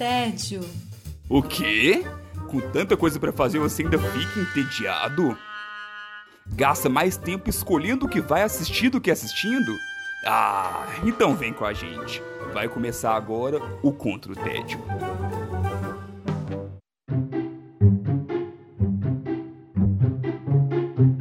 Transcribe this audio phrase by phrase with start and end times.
[0.00, 0.62] tédio.
[1.28, 2.02] O quê?
[2.48, 5.36] Com tanta coisa para fazer você ainda fica entediado?
[6.46, 9.76] Gasta mais tempo escolhendo o que vai assistir do que assistindo?
[10.26, 12.22] Ah, então vem com a gente.
[12.54, 14.82] Vai começar agora o Contra o Tédio.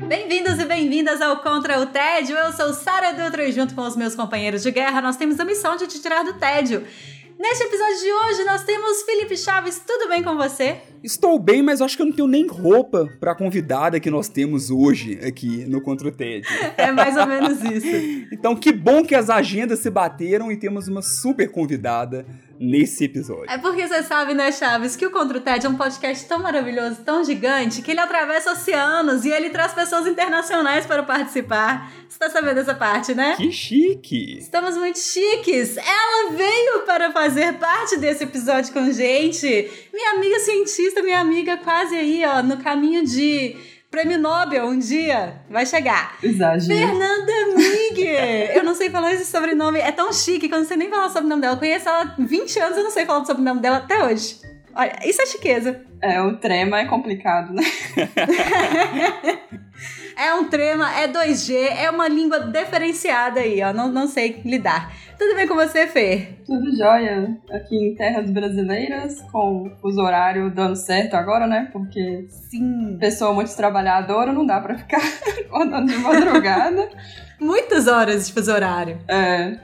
[0.07, 2.38] Bem-vindos e bem-vindas ao Contra o Tédio.
[2.38, 5.43] Eu sou Sara Dutra e junto com os meus companheiros de guerra nós temos a
[5.43, 6.88] missão de te tirar do tédio.
[7.39, 10.75] Neste episódio de hoje nós temos Felipe Chaves, tudo bem com você?
[11.02, 14.27] Estou bem, mas acho que eu não tenho nem roupa para a convidada que nós
[14.27, 16.49] temos hoje aqui no Contra o Tédio.
[16.75, 18.27] É mais ou menos isso.
[18.30, 22.25] então, que bom que as agendas se bateram e temos uma super convidada
[22.59, 23.49] nesse episódio.
[23.49, 26.40] É porque você sabe, né, Chaves, que o Contra o TED é um podcast tão
[26.40, 31.90] maravilhoso, tão gigante, que ele atravessa oceanos e ele traz pessoas internacionais para participar.
[32.09, 33.36] Você tá sabendo dessa parte, né?
[33.38, 34.38] Que chique!
[34.40, 35.77] Estamos muito chiques!
[35.77, 39.48] Ela veio para fazer parte desse episódio com gente.
[39.94, 43.55] Minha amiga cientista, minha amiga quase aí, ó, no caminho de
[43.90, 46.18] Prêmio Nobel um dia vai chegar.
[46.22, 46.80] Exagero.
[46.80, 48.06] Fernanda Mig!
[48.56, 49.80] eu não sei falar esse sobrenome.
[49.80, 51.56] É tão chique que eu não sei nem falar o sobrenome dela.
[51.56, 54.04] Eu conheço ela há 20 anos e eu não sei falar o sobrenome dela até
[54.04, 54.40] hoje.
[54.76, 55.84] Olha, isso é chiqueza.
[56.02, 57.64] É, o trema é complicado, né?
[60.20, 63.72] é um trema, é 2G, é uma língua diferenciada aí, ó.
[63.72, 64.94] Não, não sei lidar.
[65.17, 66.28] Tudo bem com você, Fê?
[66.45, 67.38] Tudo jóia.
[67.52, 71.70] Aqui em terras brasileiras, com o horário dando certo agora, né?
[71.72, 72.98] Porque Sim.
[73.00, 75.02] pessoa muito trabalhadora não dá pra ficar
[75.48, 76.89] acordando de madrugada.
[77.39, 79.00] Muitas horas de fuso horário.
[79.08, 79.58] É.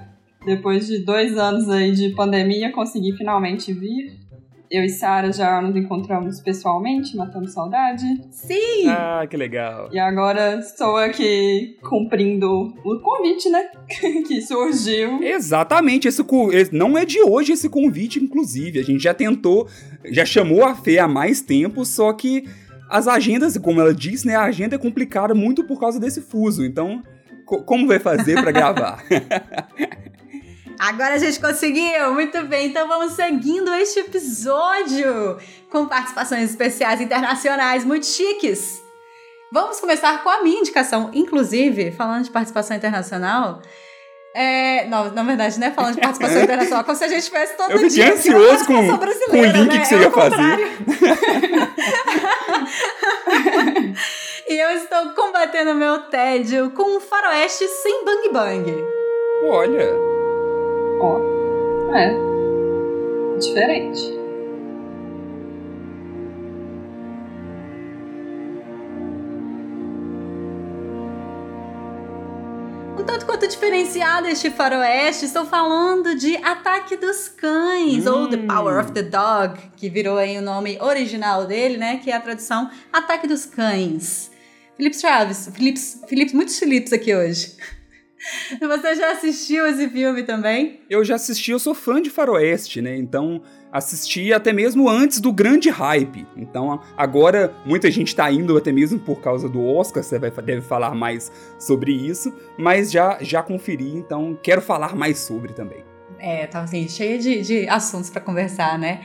[0.45, 4.25] Depois de dois anos aí de pandemia, consegui finalmente vir
[4.69, 8.05] eu e Sara já nos encontramos pessoalmente, matando saudade.
[8.31, 8.88] Sim!
[8.88, 9.89] Ah, que legal.
[9.91, 13.69] E agora estou aqui cumprindo o convite, né?
[14.27, 15.22] que surgiu.
[15.23, 16.23] Exatamente, esse
[16.72, 18.80] não é de hoje esse convite, inclusive.
[18.80, 19.67] A gente já tentou,
[20.05, 22.45] já chamou a Fê há mais tempo, só que
[22.89, 24.35] as agendas, como ela disse, né?
[24.35, 26.63] A agenda é complicada muito por causa desse fuso.
[26.63, 27.01] Então,
[27.45, 29.03] como vai fazer para gravar?
[30.80, 32.13] Agora a gente conseguiu!
[32.13, 35.38] Muito bem, então vamos seguindo este episódio
[35.69, 38.81] com participações especiais internacionais muito chiques.
[39.52, 43.62] Vamos começar com a minha indicação, inclusive, falando de participação internacional.
[44.35, 45.72] É, não, na verdade, né?
[45.72, 48.08] Falando de participação internacional, como se a gente tivesse todo eu dia.
[48.08, 49.80] Eu ansioso com, com o link né?
[49.80, 50.78] que você é ia fazer.
[54.50, 58.84] e eu estou combatendo meu tédio com um faroeste sem bang bang.
[59.47, 60.15] Olha.
[61.00, 61.19] Ó,
[61.94, 62.16] é.
[63.39, 64.13] Diferente.
[72.97, 78.22] Um tanto quanto diferenciado este faroeste, estou falando de Ataque dos Cães, hum.
[78.22, 81.97] ou The Power of the Dog, que virou aí o nome original dele, né?
[81.97, 84.31] Que é a tradução Ataque dos Cães.
[84.78, 87.55] Felipe Traves, Felipe, Felipe, muitos Filipes aqui hoje.
[88.59, 90.80] Você já assistiu esse filme também?
[90.90, 92.96] Eu já assisti, eu sou fã de faroeste, né?
[92.96, 93.41] Então
[93.72, 96.25] assisti até mesmo antes do grande hype.
[96.35, 100.62] Então agora muita gente tá indo até mesmo por causa do Oscar, você vai, deve
[100.62, 105.84] falar mais sobre isso, mas já, já conferi, então quero falar mais sobre também.
[106.18, 109.02] É, tá assim, cheia de, de assuntos para conversar, né?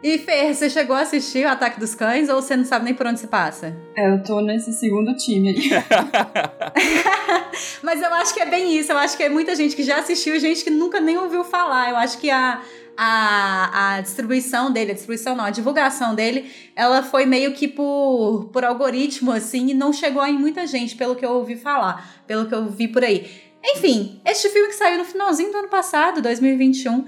[0.00, 2.94] E Fer, você chegou a assistir o Ataque dos Cães ou você não sabe nem
[2.94, 3.76] por onde se passa?
[3.96, 5.70] É, eu tô nesse segundo time aí.
[7.82, 8.92] Mas eu acho que é bem isso.
[8.92, 11.42] Eu acho que é muita gente que já assistiu e gente que nunca nem ouviu
[11.42, 11.90] falar.
[11.90, 12.62] Eu acho que a,
[12.96, 18.50] a, a distribuição dele, a distribuição não, a divulgação dele, ela foi meio que por,
[18.52, 22.46] por algoritmo, assim, e não chegou em muita gente, pelo que eu ouvi falar, pelo
[22.46, 23.28] que eu vi por aí.
[23.64, 27.04] Enfim, este filme que saiu no finalzinho do ano passado, 2021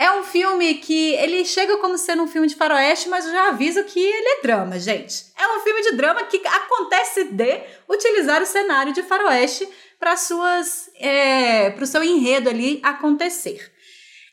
[0.00, 3.48] é um filme que ele chega como sendo um filme de faroeste, mas eu já
[3.48, 5.26] aviso que ele é drama, gente.
[5.38, 9.68] É um filme de drama que acontece de utilizar o cenário de faroeste
[9.98, 13.70] para suas é, para o seu enredo ali acontecer.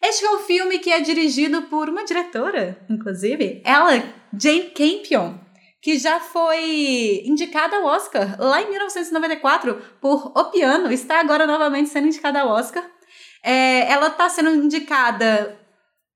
[0.02, 3.92] Este é um filme que é dirigido por uma diretora, inclusive, ela,
[4.40, 5.38] Jane Campion,
[5.82, 11.90] que já foi indicada ao Oscar lá em 1994 por O Piano, está agora novamente
[11.90, 12.90] sendo indicada ao Oscar
[13.44, 15.58] é, ela está sendo indicada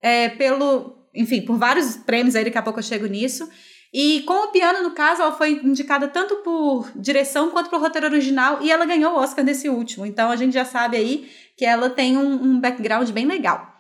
[0.02, 3.50] é, pelo, enfim, por vários prêmios aí, daqui a pouco eu chego nisso.
[3.94, 8.08] E com o piano, no caso, ela foi indicada tanto por direção quanto por roteiro
[8.08, 10.06] original e ela ganhou o Oscar nesse último.
[10.06, 13.72] Então a gente já sabe aí que ela tem um, um background bem legal.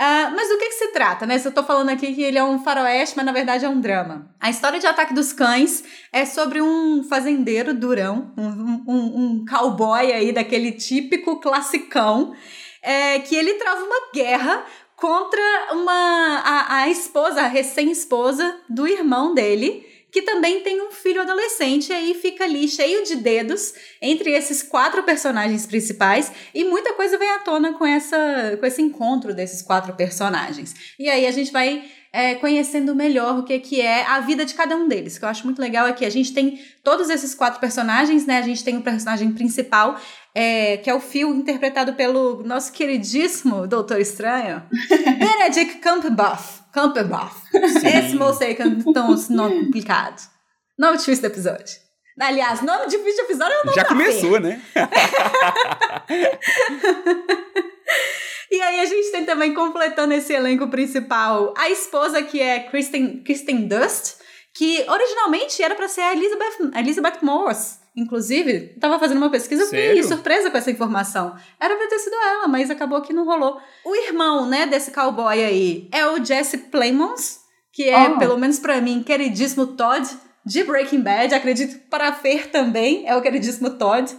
[0.00, 1.38] Uh, mas do que, que se trata, né?
[1.38, 3.82] Se eu tô falando aqui que ele é um faroeste, mas na verdade é um
[3.82, 4.34] drama.
[4.40, 10.10] A história de Ataque dos Cães é sobre um fazendeiro durão, um, um, um cowboy
[10.10, 12.34] aí daquele típico classicão,
[12.82, 14.64] é, que ele trava uma guerra
[14.96, 15.40] contra
[15.72, 21.90] uma a, a esposa, a recém-esposa do irmão dele, que também tem um filho adolescente,
[21.90, 23.72] e aí fica ali cheio de dedos
[24.02, 28.82] entre esses quatro personagens principais, e muita coisa vem à tona com, essa, com esse
[28.82, 30.74] encontro desses quatro personagens.
[30.98, 34.54] E aí a gente vai é, conhecendo melhor o que, que é a vida de
[34.54, 35.16] cada um deles.
[35.16, 38.26] O que eu acho muito legal é que a gente tem todos esses quatro personagens,
[38.26, 38.38] né?
[38.38, 39.98] A gente tem o personagem principal,
[40.34, 44.62] é, que é o Phil, interpretado pelo nosso queridíssimo Doutor Estranho,
[45.18, 46.60] Benedict Cumberbatch.
[46.72, 47.34] Cumberbatch.
[47.84, 50.20] Esse moço aí que é tão nome complicado.
[50.78, 51.78] Nome difícil do episódio.
[52.18, 54.60] Aliás, nome difícil do episódio é o nome Já começou, né?
[58.50, 63.22] E aí a gente tem também completando esse elenco principal a esposa que é Kristen,
[63.22, 64.16] Kristen Dust,
[64.54, 67.78] que originalmente era para ser a Elizabeth, Elizabeth Moss.
[67.96, 69.88] Inclusive, tava fazendo uma pesquisa, Sério?
[69.96, 71.34] fiquei surpresa com essa informação.
[71.60, 73.60] Era pra ter sido ela, mas acabou que não rolou.
[73.84, 77.38] O irmão, né, desse cowboy aí é o Jesse Plemons,
[77.72, 78.18] que é, Oh.
[78.18, 80.08] pelo menos pra mim, queridíssimo Todd
[80.46, 81.34] de Breaking Bad.
[81.34, 84.10] Acredito que para Fer também é o queridíssimo Todd.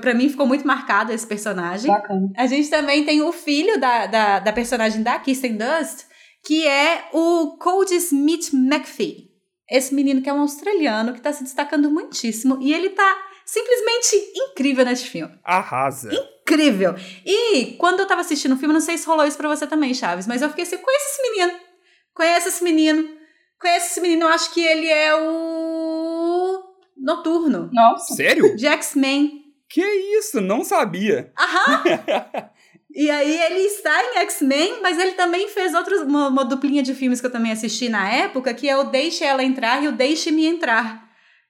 [0.00, 1.90] Pra mim ficou muito marcado esse personagem.
[1.90, 2.28] bacana.
[2.36, 6.04] A gente também tem o filho da, da, da personagem da Kirsten Dust,
[6.44, 9.30] que é o Cody Smith McPhee.
[9.68, 14.16] Esse menino que é um australiano que tá se destacando muitíssimo e ele tá simplesmente
[14.36, 15.34] incrível nesse filme.
[15.44, 16.10] Arrasa.
[16.12, 16.94] Incrível!
[17.24, 19.92] E quando eu tava assistindo o filme, não sei se rolou isso pra você também,
[19.94, 21.58] Chaves, mas eu fiquei assim, conhece esse menino?
[22.14, 23.08] Conhece esse menino?
[23.60, 24.22] Conhece esse menino?
[24.24, 26.62] Eu acho que ele é o...
[26.96, 28.56] Noturno, Nossa, Sério?
[28.56, 29.45] de X-Men.
[29.68, 29.82] Que
[30.18, 30.40] isso?
[30.40, 31.32] Não sabia.
[31.38, 31.82] Aham!
[32.94, 36.94] e aí ele está em X-Men, mas ele também fez outros, uma, uma duplinha de
[36.94, 39.92] filmes que eu também assisti na época, que é o Deixe Ela Entrar e o
[39.92, 41.04] Deixe-me Entrar.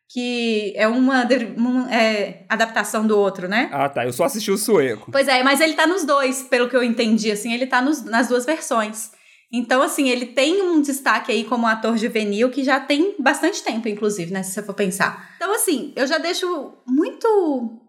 [0.09, 1.27] Que é uma,
[1.57, 3.69] uma, é, adaptação do outro, né?
[3.73, 4.07] Ah, tá.
[4.07, 5.11] Eu só assisti o sueco.
[5.11, 8.05] Pois é, mas ele tá nos dois, pelo que eu entendi, assim, ele tá nos-
[8.05, 9.11] nas duas versões.
[9.53, 13.89] Então, assim, ele tem um destaque aí como ator juvenil que já tem bastante tempo,
[13.89, 14.45] inclusive, né?
[14.45, 15.31] Se você for pensar.
[15.37, 17.81] Então, assim, eu já deixo muito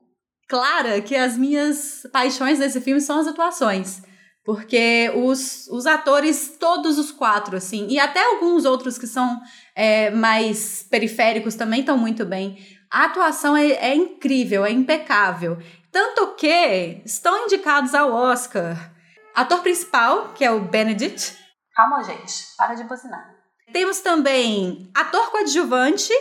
[0.48, 4.02] clara que as minhas paixões desse filme são as atuações.
[4.44, 9.42] Porque os, os atores, todos os quatro, assim, e até alguns outros que são
[9.76, 12.58] é, mais periféricos também estão muito bem.
[12.90, 15.58] A atuação é, é incrível, é impecável.
[15.92, 18.94] Tanto que estão indicados ao Oscar.
[19.36, 21.38] Ator principal, que é o Benedict.
[21.76, 22.34] Calma, gente.
[22.58, 23.36] Para de buzinar.
[23.74, 26.14] Temos também ator coadjuvante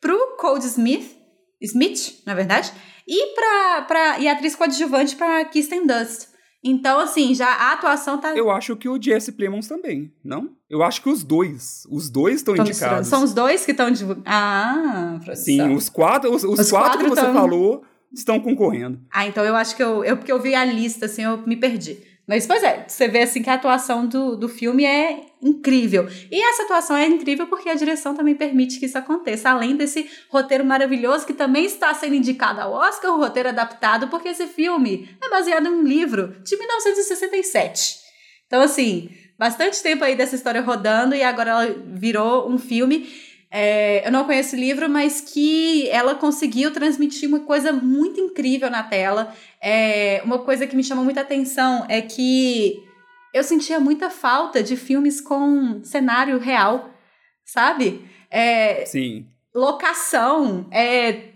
[0.00, 1.16] pro Code Smith.
[1.60, 2.72] Smith, na verdade.
[3.06, 6.28] E, pra, pra, e atriz coadjuvante pra Kirsten Dust.
[6.64, 8.36] Então, assim, já a atuação tá.
[8.36, 10.50] Eu acho que o Jesse Plemons também, não?
[10.70, 11.82] Eu acho que os dois.
[11.90, 12.70] Os dois estão misturando.
[13.00, 13.08] indicados.
[13.08, 14.22] São os dois que estão divulgando.
[14.28, 15.44] Ah, produção.
[15.44, 17.82] Sim, os quatro, os, os Os quatro, quatro que você tão- falou
[18.12, 19.00] estão concorrendo.
[19.12, 20.16] Ah, então eu acho que eu, eu.
[20.16, 21.98] Porque eu vi a lista, assim, eu me perdi.
[22.26, 26.06] Mas, pois é, você vê assim que a atuação do, do filme é incrível.
[26.30, 29.50] E essa atuação é incrível porque a direção também permite que isso aconteça.
[29.50, 34.28] Além desse roteiro maravilhoso que também está sendo indicado ao Oscar, o roteiro adaptado, porque
[34.28, 37.96] esse filme é baseado em um livro de 1967.
[38.46, 43.10] Então, assim, bastante tempo aí dessa história rodando e agora ela virou um filme.
[43.54, 48.70] É, eu não conheço o livro, mas que ela conseguiu transmitir uma coisa muito incrível
[48.70, 49.34] na tela.
[49.60, 52.82] É, uma coisa que me chamou muita atenção é que
[53.34, 56.88] eu sentia muita falta de filmes com cenário real,
[57.44, 58.02] sabe?
[58.30, 59.26] É, Sim.
[59.54, 61.32] locação, é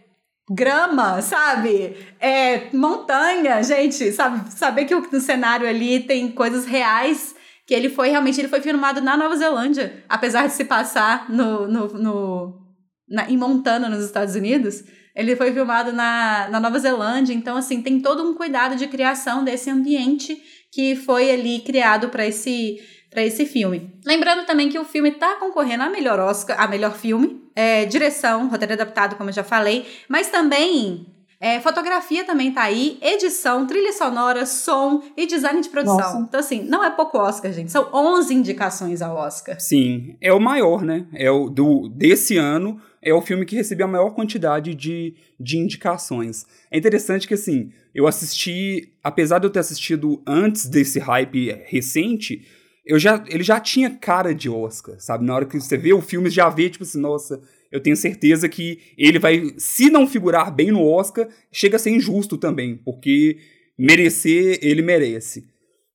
[0.50, 1.98] grama, sabe?
[2.18, 4.50] É montanha, gente, sabe?
[4.52, 7.35] Saber que o, no cenário ali tem coisas reais,
[7.66, 11.66] que ele foi realmente, ele foi filmado na Nova Zelândia, apesar de se passar no,
[11.66, 12.66] no, no
[13.08, 14.84] na, em Montana, nos Estados Unidos.
[15.14, 19.42] Ele foi filmado na, na Nova Zelândia, então, assim, tem todo um cuidado de criação
[19.42, 22.78] desse ambiente que foi ali criado para esse
[23.10, 23.98] para esse filme.
[24.04, 28.48] Lembrando também que o filme está concorrendo a melhor Oscar, a melhor filme, é, direção,
[28.48, 33.92] roteiro adaptado, como eu já falei, mas também é, fotografia também tá aí, edição, trilha
[33.92, 35.96] sonora, som e design de produção.
[35.98, 36.18] Nossa.
[36.18, 37.70] Então, assim, não é pouco Oscar, gente.
[37.70, 39.60] São 11 indicações ao Oscar.
[39.60, 41.06] Sim, é o maior, né?
[41.12, 45.58] É o do desse ano, é o filme que recebeu a maior quantidade de, de
[45.58, 46.46] indicações.
[46.70, 52.46] É interessante que assim, eu assisti, apesar de eu ter assistido antes desse hype recente,
[52.86, 55.24] eu já, ele já tinha cara de Oscar, sabe?
[55.24, 57.42] Na hora que você vê o filme, já vê, tipo assim, nossa,
[57.76, 61.90] eu tenho certeza que ele vai, se não figurar bem no Oscar, chega a ser
[61.90, 63.38] injusto também, porque
[63.78, 65.44] merecer, ele merece.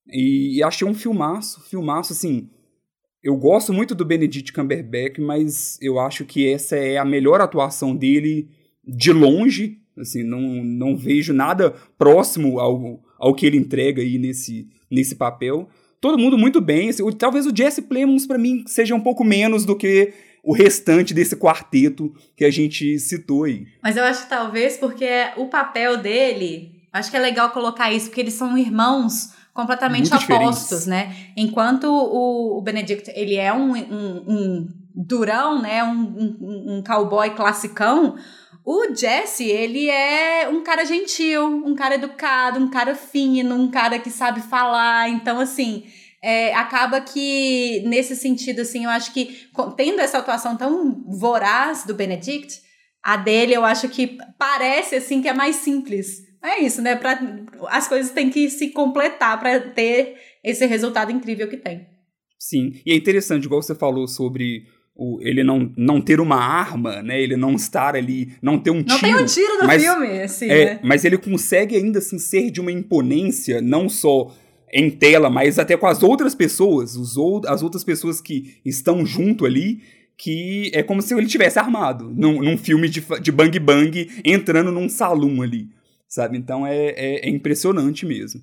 [0.08, 2.48] E, e achei um filmaço, filmaço, assim,
[3.22, 7.94] eu gosto muito do Benedict Cumberbatch, mas eu acho que essa é a melhor atuação
[7.94, 8.48] dele
[8.84, 9.78] de longe.
[9.96, 15.68] Assim, não, não vejo nada próximo ao, ao que ele entrega aí nesse, nesse papel.
[16.00, 16.88] todo mundo muito bem.
[16.88, 20.12] Assim, talvez o Jesse Plemons, para mim, seja um pouco menos do que
[20.42, 23.66] o restante desse quarteto que a gente citou aí.
[23.82, 28.06] Mas eu acho que talvez porque o papel dele, acho que é legal colocar isso,
[28.06, 30.86] porque eles são irmãos completamente Muito opostos, diferentes.
[30.86, 31.14] né?
[31.36, 35.84] Enquanto o, o Benedict, ele é um, um, um durão, né?
[35.84, 38.16] Um, um, um cowboy classicão,
[38.64, 43.98] o Jesse, ele é um cara gentil, um cara educado, um cara fino, um cara
[43.98, 45.08] que sabe falar.
[45.08, 45.84] Então, assim,
[46.22, 51.94] é, acaba que, nesse sentido, assim, eu acho que, tendo essa atuação tão voraz do
[51.94, 52.60] Benedict,
[53.02, 56.22] a dele eu acho que parece, assim, que é mais simples.
[56.44, 56.94] É isso, né?
[56.94, 57.18] Pra,
[57.68, 60.14] as coisas têm que se completar para ter
[60.44, 61.86] esse resultado incrível que tem.
[62.38, 64.64] Sim, e é interessante, igual você falou sobre
[64.94, 67.20] o, ele não, não ter uma arma, né?
[67.20, 68.94] Ele não estar ali, não ter um não tiro.
[68.94, 70.80] Não tem um tiro no mas, filme, assim, é, né?
[70.82, 74.32] Mas ele consegue ainda assim ser de uma imponência, não só
[74.72, 79.44] em tela, mas até com as outras pessoas, os, as outras pessoas que estão junto
[79.44, 79.80] ali,
[80.16, 84.72] que é como se ele tivesse armado num, num filme de, de bang bang entrando
[84.72, 85.68] num salão ali,
[86.08, 86.38] sabe?
[86.38, 88.40] Então é, é, é impressionante mesmo.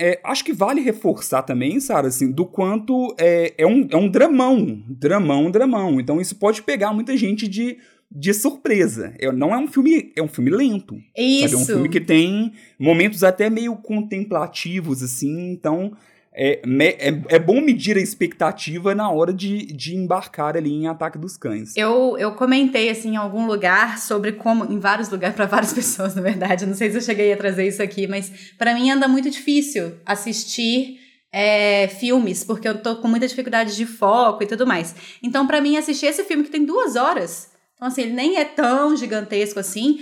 [0.00, 4.08] É, acho que vale reforçar também, Sara, assim, do quanto é, é, um, é um
[4.08, 4.80] dramão.
[4.88, 6.00] Dramão, dramão.
[6.00, 7.78] Então isso pode pegar muita gente de,
[8.10, 9.14] de surpresa.
[9.18, 10.12] É, não é um filme.
[10.16, 10.96] É um filme lento.
[11.16, 11.48] Isso.
[11.48, 11.54] Sabe?
[11.54, 15.50] É um filme que tem momentos até meio contemplativos, assim.
[15.50, 15.92] Então
[16.40, 21.18] é, é, é bom medir a expectativa na hora de, de embarcar ali em Ataque
[21.18, 21.76] dos Cães.
[21.76, 26.14] Eu, eu comentei, assim, em algum lugar sobre como, em vários lugares, para várias pessoas,
[26.14, 29.08] na verdade, não sei se eu cheguei a trazer isso aqui, mas para mim anda
[29.08, 31.00] muito difícil assistir
[31.32, 34.94] é, filmes, porque eu tô com muita dificuldade de foco e tudo mais.
[35.20, 38.44] Então, para mim, assistir esse filme que tem duas horas, então, assim, ele nem é
[38.44, 40.00] tão gigantesco assim,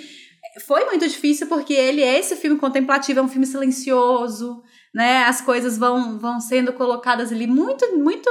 [0.64, 4.62] foi muito difícil porque ele é esse filme contemplativo, é um filme silencioso,
[4.94, 5.24] né?
[5.24, 8.30] As coisas vão, vão sendo colocadas ali muito, muito,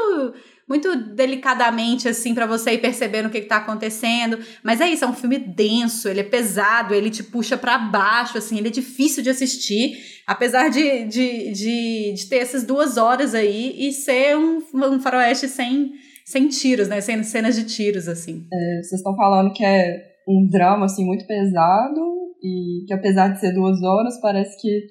[0.68, 4.40] muito delicadamente, assim, para você ir percebendo o que, está acontecendo.
[4.64, 8.40] Mas é isso, é um filme denso, ele é pesado, ele te puxa para baixo,
[8.40, 13.36] assim, ele é difícil de assistir, apesar de, de, de, de ter essas duas horas
[13.36, 15.94] aí e ser um, um faroeste sem,
[16.26, 17.00] sem tiros, né?
[17.00, 18.48] Sem cenas de tiros, assim.
[18.52, 22.02] É, vocês estão falando que é um drama, assim, muito pesado
[22.42, 24.88] e que apesar de ser duas horas, parece que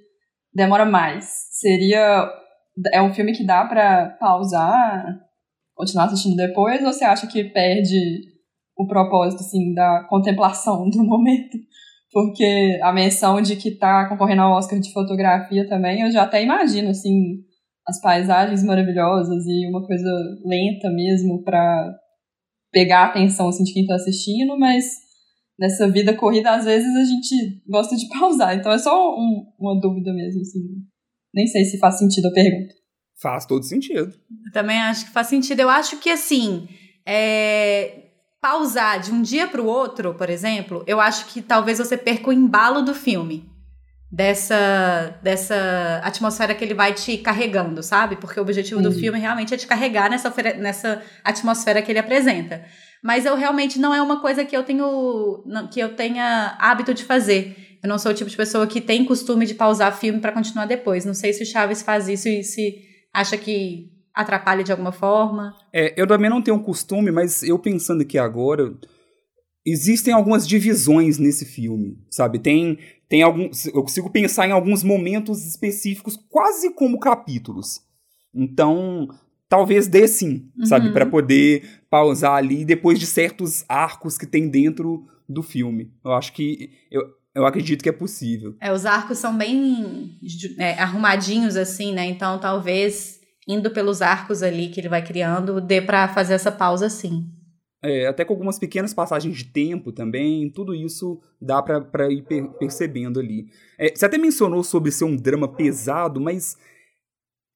[0.55, 1.25] demora mais.
[1.51, 2.31] Seria.
[2.93, 5.05] É um filme que dá para pausar,
[5.75, 7.99] continuar assistindo depois, ou você acha que perde
[8.77, 11.57] o propósito, assim, da contemplação do momento?
[12.13, 16.43] Porque a menção de que tá concorrendo ao Oscar de fotografia também, eu já até
[16.43, 17.45] imagino, assim,
[17.87, 20.11] as paisagens maravilhosas e uma coisa
[20.45, 21.95] lenta mesmo para
[22.73, 24.85] pegar a atenção assim, de quem tá assistindo, mas
[25.59, 28.57] nessa vida corrida, às vezes a gente gosta de pausar.
[28.57, 30.61] Então é só um, uma dúvida mesmo, assim.
[31.33, 32.75] Nem sei se faz sentido a pergunta.
[33.21, 34.13] Faz todo sentido.
[34.47, 35.61] Eu também acho que faz sentido.
[35.61, 36.69] Eu acho que, assim,
[37.07, 38.09] é...
[38.41, 42.31] pausar de um dia para o outro, por exemplo, eu acho que talvez você perca
[42.31, 43.49] o embalo do filme.
[44.15, 48.15] Dessa, dessa atmosfera que ele vai te carregando, sabe?
[48.17, 52.63] Porque o objetivo do filme realmente é te carregar nessa, nessa atmosfera que ele apresenta
[53.05, 57.05] mas eu realmente não é uma coisa que eu tenho que eu tenha hábito de
[57.05, 57.55] fazer.
[57.83, 60.65] Eu não sou o tipo de pessoa que tem costume de pausar filme para continuar
[60.65, 61.05] depois.
[61.05, 62.79] Não sei se o Chaves faz isso e se
[63.13, 65.55] acha que atrapalha de alguma forma.
[65.71, 68.73] É, eu também não tenho um costume, mas eu pensando aqui agora,
[69.67, 72.39] existem algumas divisões nesse filme, sabe?
[72.39, 77.83] Tem tem alguns, eu consigo pensar em alguns momentos específicos quase como capítulos.
[78.35, 79.09] Então,
[79.49, 80.67] talvez dê sim, uhum.
[80.67, 80.93] sabe?
[80.93, 85.93] para poder pausar ali depois de certos arcos que tem dentro do filme.
[86.05, 86.71] Eu acho que.
[86.91, 87.03] Eu,
[87.35, 88.57] eu acredito que é possível.
[88.61, 90.19] É, os arcos são bem
[90.59, 92.07] é, arrumadinhos, assim, né?
[92.07, 96.89] Então talvez indo pelos arcos ali que ele vai criando, dê para fazer essa pausa
[96.89, 97.27] sim.
[97.85, 102.49] É, até com algumas pequenas passagens de tempo também, tudo isso dá para ir per
[102.59, 103.47] percebendo ali.
[103.79, 106.57] É, você até mencionou sobre ser um drama pesado, mas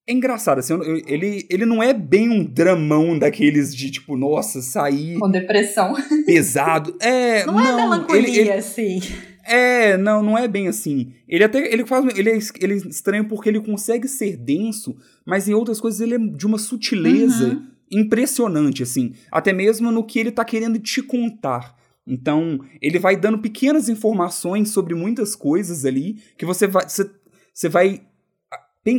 [0.07, 0.75] é engraçado, assim,
[1.07, 5.19] ele, ele não é bem um dramão daqueles de, tipo, nossa, sair...
[5.19, 5.95] Com depressão.
[6.25, 6.97] Pesado.
[7.01, 9.01] É, não, é não é melancolia, ele, ele, assim.
[9.49, 11.13] É, não, não é bem assim.
[11.27, 14.95] Ele até, ele faz, ele é, ele é estranho porque ele consegue ser denso,
[15.27, 17.67] mas em outras coisas ele é de uma sutileza uhum.
[17.91, 19.15] Impressionante, assim.
[19.31, 21.77] Até mesmo no que ele tá querendo te contar.
[22.07, 27.11] Então, ele vai dando pequenas informações sobre muitas coisas ali, que você vai, você,
[27.53, 28.03] você vai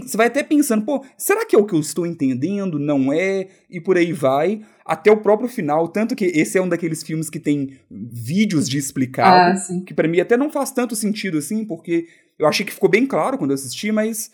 [0.04, 2.78] você vai até pensando, pô, será que é o que eu estou entendendo?
[2.78, 3.48] Não é?
[3.68, 5.88] E por aí vai, até o próprio final.
[5.88, 10.08] Tanto que esse é um daqueles filmes que tem vídeos de explicado, ah, que para
[10.08, 13.52] mim até não faz tanto sentido assim, porque eu achei que ficou bem claro quando
[13.52, 14.32] eu assisti, mas.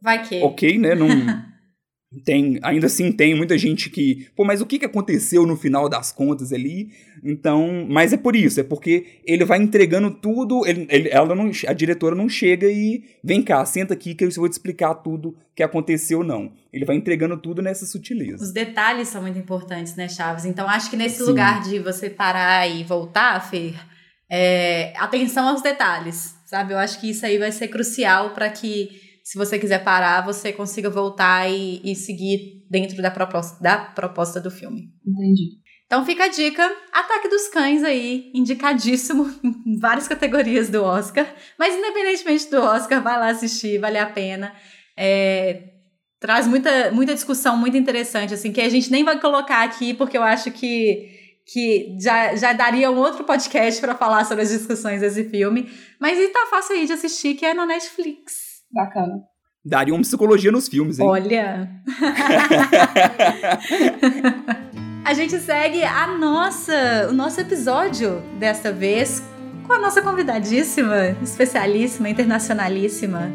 [0.00, 0.40] Vai que.
[0.42, 0.94] Ok, né?
[0.94, 1.08] Não.
[2.24, 5.90] tem, ainda assim tem muita gente que, pô, mas o que, que aconteceu no final
[5.90, 6.88] das contas ali?
[7.22, 11.50] Então, mas é por isso, é porque ele vai entregando tudo, ele, ele, ela não,
[11.66, 15.36] a diretora não chega e vem cá, senta aqui que eu vou te explicar tudo
[15.54, 16.52] que aconteceu não.
[16.72, 18.42] Ele vai entregando tudo nessa sutileza.
[18.42, 20.46] Os detalhes são muito importantes, né, Chaves?
[20.46, 21.24] Então acho que nesse Sim.
[21.24, 23.74] lugar de você parar e voltar, Fer,
[24.30, 26.72] é, atenção aos detalhes, sabe?
[26.72, 30.54] Eu acho que isso aí vai ser crucial para que se você quiser parar, você
[30.54, 34.90] consiga voltar e, e seguir dentro da proposta, da proposta do filme.
[35.06, 35.58] Entendi.
[35.84, 41.26] Então fica a dica, Ataque dos Cães aí, indicadíssimo em várias categorias do Oscar.
[41.58, 44.54] Mas independentemente do Oscar, vai lá assistir, vale a pena.
[44.96, 45.72] É,
[46.18, 50.16] traz muita, muita discussão muito interessante, assim, que a gente nem vai colocar aqui, porque
[50.16, 51.06] eu acho que,
[51.46, 55.70] que já, já daria um outro podcast para falar sobre as discussões desse filme.
[56.00, 58.47] Mas e tá fácil aí de assistir, que é no Netflix.
[58.70, 59.22] Bacana.
[59.64, 61.06] Daria uma psicologia nos filmes, hein?
[61.06, 61.70] Olha!
[65.04, 69.22] a gente segue a nossa, o nosso episódio desta vez
[69.66, 73.30] com a nossa convidadíssima, especialíssima, internacionalíssima,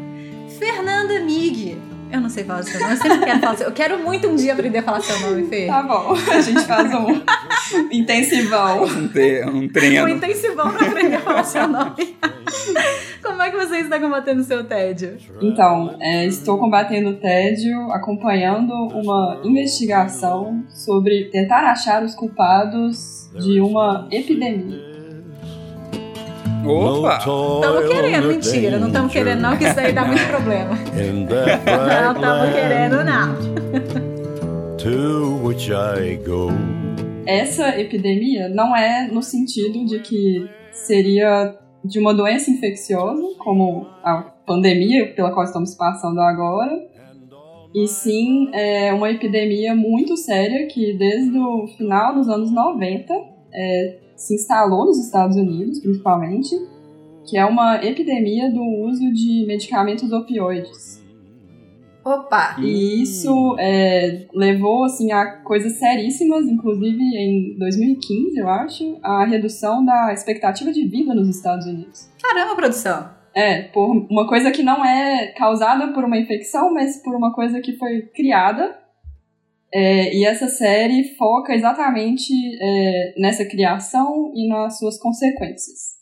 [0.58, 1.93] Fernanda Mig.
[2.14, 4.36] Eu não sei falar seu nome, eu sempre quero falar seu Eu quero muito um
[4.36, 5.66] dia aprender a falar seu nome, Fê.
[5.66, 7.20] Tá bom, a gente faz um
[7.90, 8.84] intensivão.
[8.84, 10.04] Um, te, um treino.
[10.04, 12.16] Um intensivão pra aprender a falar seu nome.
[13.20, 15.16] Como é que você está combatendo o seu tédio?
[15.42, 23.60] Então, é, estou combatendo o tédio acompanhando uma investigação sobre tentar achar os culpados de
[23.60, 24.93] uma epidemia.
[26.66, 27.18] Opa!
[27.18, 28.78] Estamos querendo, mentira.
[28.78, 30.74] Não estamos querendo, não, que isso aí dá muito problema.
[32.02, 34.76] não estamos querendo, não.
[34.78, 36.48] to which I go.
[37.26, 44.22] Essa epidemia não é no sentido de que seria de uma doença infecciosa, como a
[44.46, 46.72] pandemia pela qual estamos passando agora,
[47.74, 53.12] e sim é uma epidemia muito séria que desde o final dos anos 90
[53.52, 56.54] é, se instalou nos Estados Unidos, principalmente,
[57.24, 61.02] que é uma epidemia do uso de medicamentos opioides.
[62.04, 62.56] Opa!
[62.58, 69.82] E isso é, levou assim a coisas seríssimas, inclusive em 2015, eu acho, a redução
[69.82, 72.10] da expectativa de vida nos Estados Unidos.
[72.22, 73.08] Caramba, produção!
[73.34, 77.60] É, por uma coisa que não é causada por uma infecção, mas por uma coisa
[77.60, 78.83] que foi criada
[79.74, 85.94] é, e essa série foca exatamente é, nessa criação e nas suas consequências.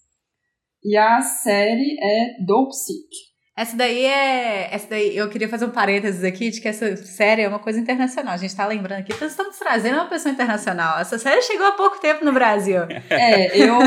[0.85, 3.33] E a série é Dope Sick.
[3.57, 4.75] Essa daí é.
[4.75, 7.79] Essa daí, eu queria fazer um parênteses aqui de que essa série é uma coisa
[7.81, 8.35] internacional.
[8.35, 10.99] A gente tá lembrando aqui, nós estamos trazendo uma pessoa internacional.
[10.99, 12.83] Essa série chegou há pouco tempo no Brasil.
[13.09, 13.79] É, eu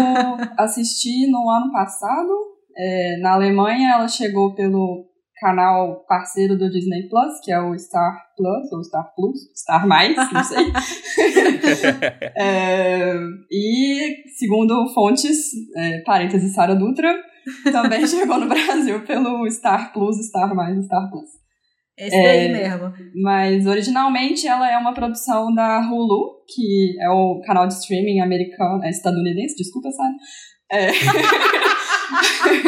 [0.57, 2.29] assisti no ano passado.
[2.77, 5.05] É, na Alemanha, ela chegou pelo
[5.37, 10.15] canal parceiro do Disney Plus, que é o Star Plus, ou Star Plus, Star Mais,
[10.31, 10.65] não sei.
[12.35, 13.13] é,
[13.51, 15.37] e, segundo fontes,
[15.75, 17.13] é, parênteses Sara Dutra,
[17.71, 21.29] também chegou no Brasil pelo Star Plus, Star Mais, Star Plus.
[21.97, 22.93] Esse daí é, mesmo.
[23.21, 28.83] Mas originalmente ela é uma produção da Hulu, que é o canal de streaming americano,
[28.83, 30.13] é estadunidense, desculpa, Sara.
[30.71, 30.91] É.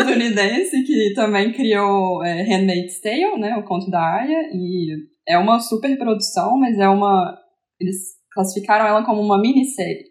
[0.00, 5.58] estadunidense que também criou é, Handmaid's Tale, né, o conto da Aya, e é uma
[5.60, 7.38] super produção, mas é uma
[7.80, 7.96] eles
[8.32, 10.04] classificaram ela como uma minissérie.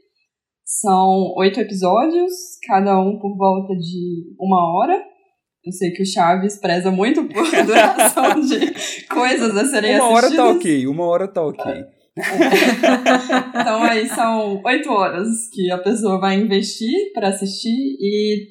[0.65, 2.31] São oito episódios,
[2.67, 5.01] cada um por volta de uma hora.
[5.65, 10.39] Eu sei que o Chaves preza muito por duração de coisas a serem uma assistidas.
[10.39, 11.71] Uma hora tá ok, uma hora tá ok.
[11.71, 12.03] É.
[13.59, 18.49] então aí são oito horas que a pessoa vai investir para assistir e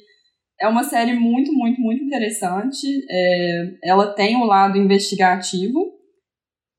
[0.62, 2.86] é uma série muito, muito, muito interessante.
[3.10, 5.92] É, ela tem o um lado investigativo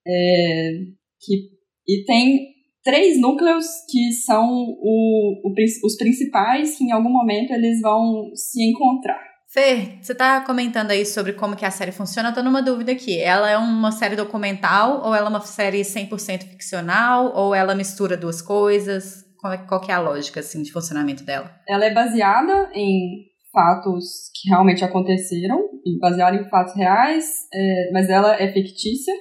[0.07, 0.71] é,
[1.19, 1.49] que,
[1.87, 2.47] e tem
[2.81, 5.53] três núcleos que são o, o,
[5.85, 9.21] os principais que em algum momento eles vão se encontrar.
[9.49, 12.93] Fer, você está comentando aí sobre como que a série funciona, eu tô numa dúvida
[12.93, 13.19] aqui.
[13.19, 18.17] Ela é uma série documental ou ela é uma série 100% ficcional ou ela mistura
[18.17, 19.25] duas coisas?
[19.39, 21.53] Qual, é, qual que é a lógica assim de funcionamento dela?
[21.67, 25.69] Ela é baseada em fatos que realmente aconteceram,
[26.01, 29.13] baseada em fatos reais, é, mas ela é fictícia.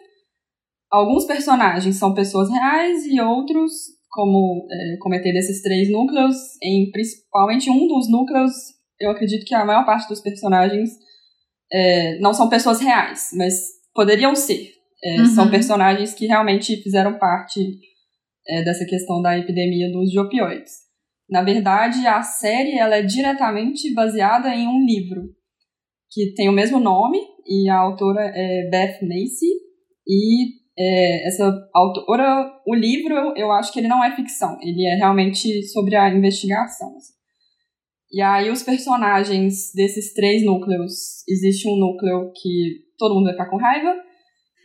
[0.90, 3.72] Alguns personagens são pessoas reais e outros,
[4.10, 8.52] como é, comentei desses três núcleos, em principalmente um dos núcleos,
[8.98, 10.90] eu acredito que a maior parte dos personagens
[11.72, 13.54] é, não são pessoas reais, mas
[13.94, 14.70] poderiam ser.
[15.04, 15.26] É, uhum.
[15.26, 17.60] São personagens que realmente fizeram parte
[18.46, 20.91] é, dessa questão da epidemia dos de opioides.
[21.32, 25.30] Na verdade, a série ela é diretamente baseada em um livro
[26.10, 29.48] que tem o mesmo nome e a autora é Beth Macy
[30.06, 34.94] E é, essa autora, o livro, eu acho que ele não é ficção, ele é
[34.94, 36.94] realmente sobre a investigação.
[36.98, 37.14] Assim.
[38.10, 43.48] E aí os personagens desses três núcleos, existe um núcleo que todo mundo vai ficar
[43.48, 43.96] com raiva,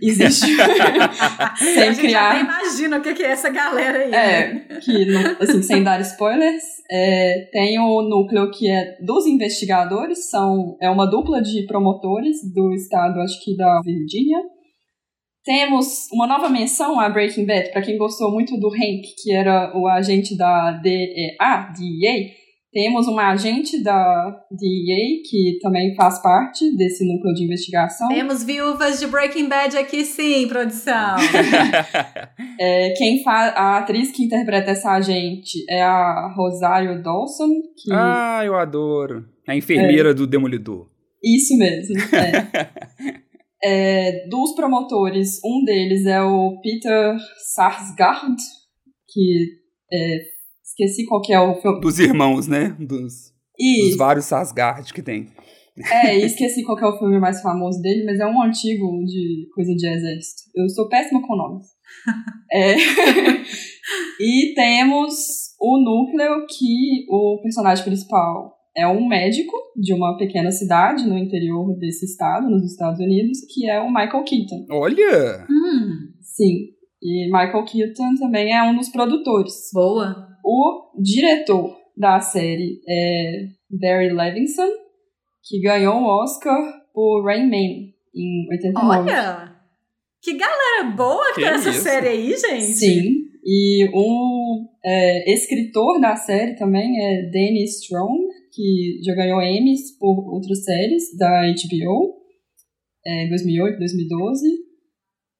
[0.01, 0.47] existe
[1.57, 2.39] sem criar.
[2.39, 4.13] imagina o que é essa galera aí.
[4.13, 4.77] É, né?
[4.81, 5.07] que
[5.39, 11.05] assim, sem dar spoilers, é, tem o núcleo que é dos investigadores, são é uma
[11.05, 14.39] dupla de promotores do estado, acho que da Virgínia.
[15.43, 19.71] Temos uma nova menção a Breaking Bad, para quem gostou muito do Hank, que era
[19.77, 22.31] o agente da DEA, DEA,
[22.77, 28.07] temos uma agente da DEA que também faz parte desse núcleo de investigação.
[28.07, 31.15] Temos viúvas de Breaking Bad aqui sim, produção.
[32.61, 37.49] é, quem faz a atriz que interpreta essa agente é a Rosário Dawson.
[37.75, 37.91] Que...
[37.91, 39.25] Ah, eu adoro.
[39.47, 40.13] A enfermeira é.
[40.13, 40.85] do Demolidor.
[41.23, 41.95] Isso mesmo.
[42.15, 43.17] É.
[43.63, 47.17] É, dos promotores, um deles é o Peter
[47.55, 48.37] Sarsgaard,
[49.11, 49.47] que
[49.91, 50.19] é,
[50.77, 51.81] esqueci qual que é o filme.
[51.81, 52.75] Dos irmãos, né?
[52.79, 55.27] Dos, dos vários Sarsgaard que tem.
[55.91, 59.03] É, e esqueci qual que é o filme mais famoso dele, mas é um antigo
[59.05, 60.43] de coisa de exército.
[60.55, 61.67] Eu sou péssima com nomes.
[62.51, 62.75] é.
[64.19, 65.13] e temos
[65.59, 71.75] o núcleo que o personagem principal é um médico de uma pequena cidade no interior
[71.77, 74.65] desse estado, nos Estados Unidos, que é o Michael Keaton.
[74.71, 75.45] Olha!
[75.49, 76.11] Hum.
[76.21, 76.77] Sim.
[77.01, 79.53] E Michael Keaton também é um dos produtores.
[79.73, 80.26] Boa.
[80.49, 84.69] O diretor da série é Barry Levinson,
[85.43, 86.57] que ganhou o um Oscar
[86.93, 89.11] por Rain Man em 89.
[89.11, 89.53] Olha!
[90.21, 92.77] Que galera boa que, que tá essa série aí, gente!
[92.77, 93.27] Sim.
[93.43, 98.17] E o é, escritor da série também é Danny Strong,
[98.53, 102.15] que já ganhou Emmys por outras séries da HBO,
[103.05, 104.66] é, em 2008, 2012.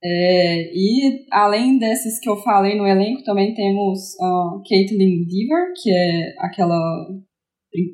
[0.10, 5.92] É, e além desses que eu falei no elenco, também temos uh, Caitlin Deaver, que
[5.92, 6.80] é aquela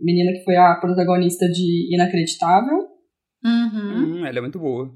[0.03, 2.77] menina que foi a protagonista de Inacreditável.
[3.43, 4.19] Uhum.
[4.19, 4.93] Hum, ela é muito boa.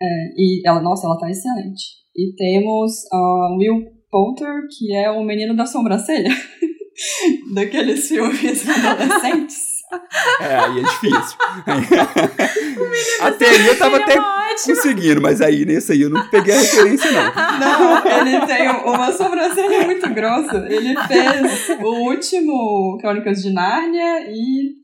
[0.00, 0.06] É,
[0.36, 1.82] e ela, nossa, ela tá excelente.
[2.16, 6.30] E temos uh, Will Poulter, que é o menino da sobrancelha.
[7.54, 9.69] Daqueles filmes adolescentes.
[10.40, 11.38] É, aí é difícil.
[13.20, 14.76] até aí eu tava até ótimo.
[14.76, 17.20] conseguindo, mas aí nesse aí eu não peguei a referência, não.
[17.60, 20.66] Não, ele tem uma sobrancelha muito grossa.
[20.68, 24.80] Ele fez o último Crônicas de Nárnia e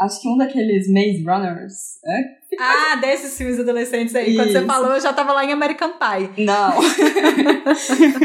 [0.00, 1.74] acho que um daqueles Maze Runners.
[2.04, 2.40] É?
[2.58, 4.30] Ah, desses filmes adolescentes aí.
[4.30, 4.36] Isso.
[4.36, 6.44] Quando você falou, eu já tava lá em American Pie.
[6.44, 6.74] Não.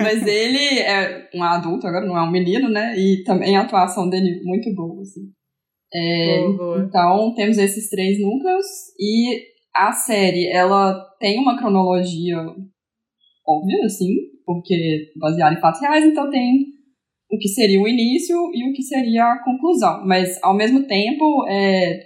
[0.01, 2.95] Mas ele é um adulto, agora não é um menino, né?
[2.97, 5.21] E também a atuação dele muito boa, assim.
[5.93, 6.79] É, boa, boa.
[6.79, 8.65] Então, temos esses três núcleos
[8.99, 9.41] e
[9.73, 12.37] a série, ela tem uma cronologia
[13.47, 14.13] óbvia, assim,
[14.45, 16.65] porque baseada em fatos reais, então tem
[17.29, 20.05] o que seria o início e o que seria a conclusão.
[20.05, 22.03] Mas, ao mesmo tempo, é,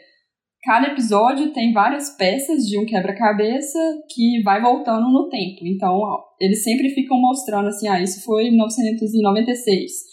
[0.63, 5.65] cada episódio tem várias peças de um quebra-cabeça que vai voltando no tempo.
[5.65, 6.01] Então,
[6.39, 10.08] eles sempre ficam mostrando assim, ah, isso foi em 1996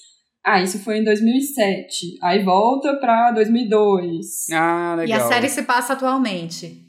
[0.46, 2.18] ah, isso foi em 2007.
[2.22, 4.48] Aí volta pra 2002.
[4.52, 5.18] Ah, legal.
[5.18, 6.84] E a série se passa atualmente?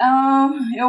[0.00, 0.88] Ah, eu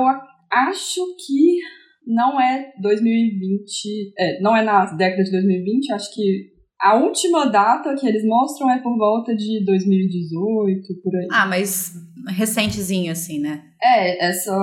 [0.49, 1.59] acho que
[2.07, 4.13] não é 2020.
[4.17, 5.91] É, não é na década de 2020.
[5.91, 11.27] Acho que a última data que eles mostram é por volta de 2018, por aí.
[11.29, 11.93] Ah, mas
[12.29, 13.63] recentezinho, assim, né?
[13.81, 14.55] É, essa,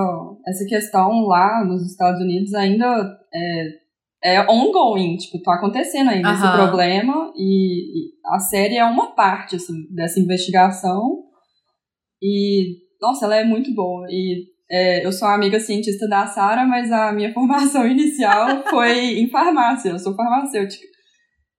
[0.47, 3.80] essa questão lá nos Estados Unidos ainda é,
[4.23, 6.35] é ongoing, tipo, tá acontecendo ainda uhum.
[6.35, 11.23] esse problema e, e, a série é uma parte, assim, dessa investigação
[12.21, 16.91] e, nossa, ela é muito boa e é, eu sou amiga cientista da Sara, mas
[16.91, 20.85] a minha formação inicial foi em farmácia, eu sou farmacêutica.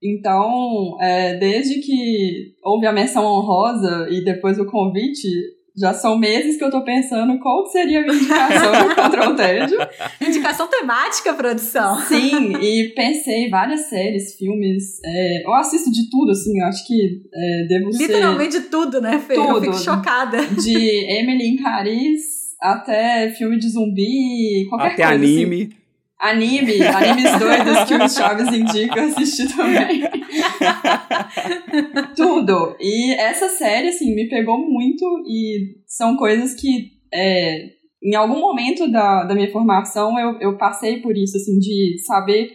[0.01, 5.29] Então, é, desde que houve a menção honrosa e depois o convite,
[5.75, 9.77] já são meses que eu tô pensando qual seria a minha indicação contra o tédio.
[10.21, 11.99] Indicação temática, produção.
[12.01, 14.99] Sim, e pensei em várias séries, filmes.
[15.03, 18.07] É, eu assisto de tudo, assim, eu acho que é, devo Literalmente ser...
[18.07, 19.33] Literalmente tudo, né, Fê?
[19.33, 19.49] Tudo.
[19.49, 20.45] Eu fico chocada.
[20.45, 20.75] De
[21.19, 25.09] Emily em Paris até filme de zumbi, qualquer até coisa.
[25.09, 25.63] Até anime.
[25.63, 25.83] Assim.
[26.23, 30.03] Anime, animes doidos que o Chaves indica assistir também.
[32.15, 32.75] Tudo.
[32.79, 37.69] E essa série, assim, me pegou muito e são coisas que é,
[38.03, 42.51] em algum momento da, da minha formação eu, eu passei por isso, assim, de saber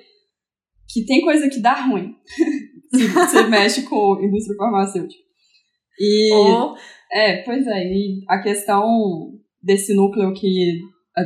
[0.92, 2.14] que tem coisa que dá ruim
[2.94, 5.22] se você mexe com indústria farmacêutica.
[6.00, 6.32] E.
[6.32, 6.74] Oh.
[7.12, 7.84] É, pois é.
[7.84, 10.80] E a questão desse núcleo que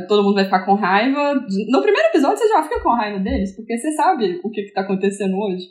[0.07, 1.33] todo mundo vai ficar com raiva.
[1.69, 4.73] No primeiro episódio você já fica com raiva deles, porque você sabe o que, que
[4.73, 5.65] tá acontecendo hoje.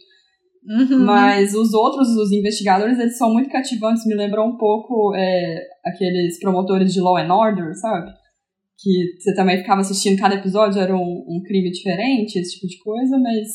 [0.64, 1.04] Uhum.
[1.04, 6.38] Mas os outros, os investigadores, eles são muito cativantes, me lembram um pouco é, aqueles
[6.38, 8.12] promotores de Law and Order, sabe?
[8.78, 12.78] Que você também ficava assistindo cada episódio, era um, um crime diferente, esse tipo de
[12.78, 13.48] coisa, mas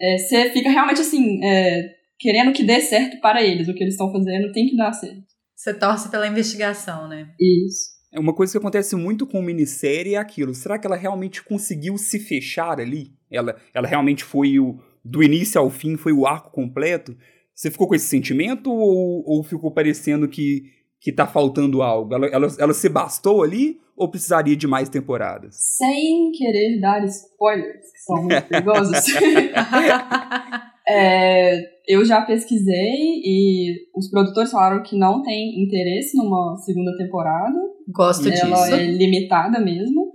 [0.00, 3.94] é, você fica realmente assim, é, querendo que dê certo para eles, o que eles
[3.94, 5.26] estão fazendo tem que dar certo.
[5.56, 7.28] Você torce pela investigação, né?
[7.40, 7.98] Isso.
[8.12, 10.54] É uma coisa que acontece muito com minissérie é aquilo.
[10.54, 13.12] Será que ela realmente conseguiu se fechar ali?
[13.30, 14.78] Ela, ela realmente foi o.
[15.08, 17.16] Do início ao fim, foi o arco completo?
[17.54, 20.62] Você ficou com esse sentimento ou, ou ficou parecendo que,
[21.00, 22.14] que tá faltando algo?
[22.14, 25.56] Ela, ela, ela se bastou ali ou precisaria de mais temporadas?
[25.76, 28.96] Sem querer dar spoilers, que são muito perigosos.
[30.88, 37.58] é, eu já pesquisei e os produtores falaram que não tem interesse numa segunda temporada.
[37.88, 38.74] Gosto ela disso.
[38.74, 40.12] é limitada mesmo,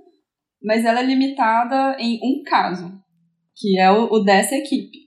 [0.63, 3.02] mas ela é limitada em um caso,
[3.55, 5.03] que é o, o dessa equipe.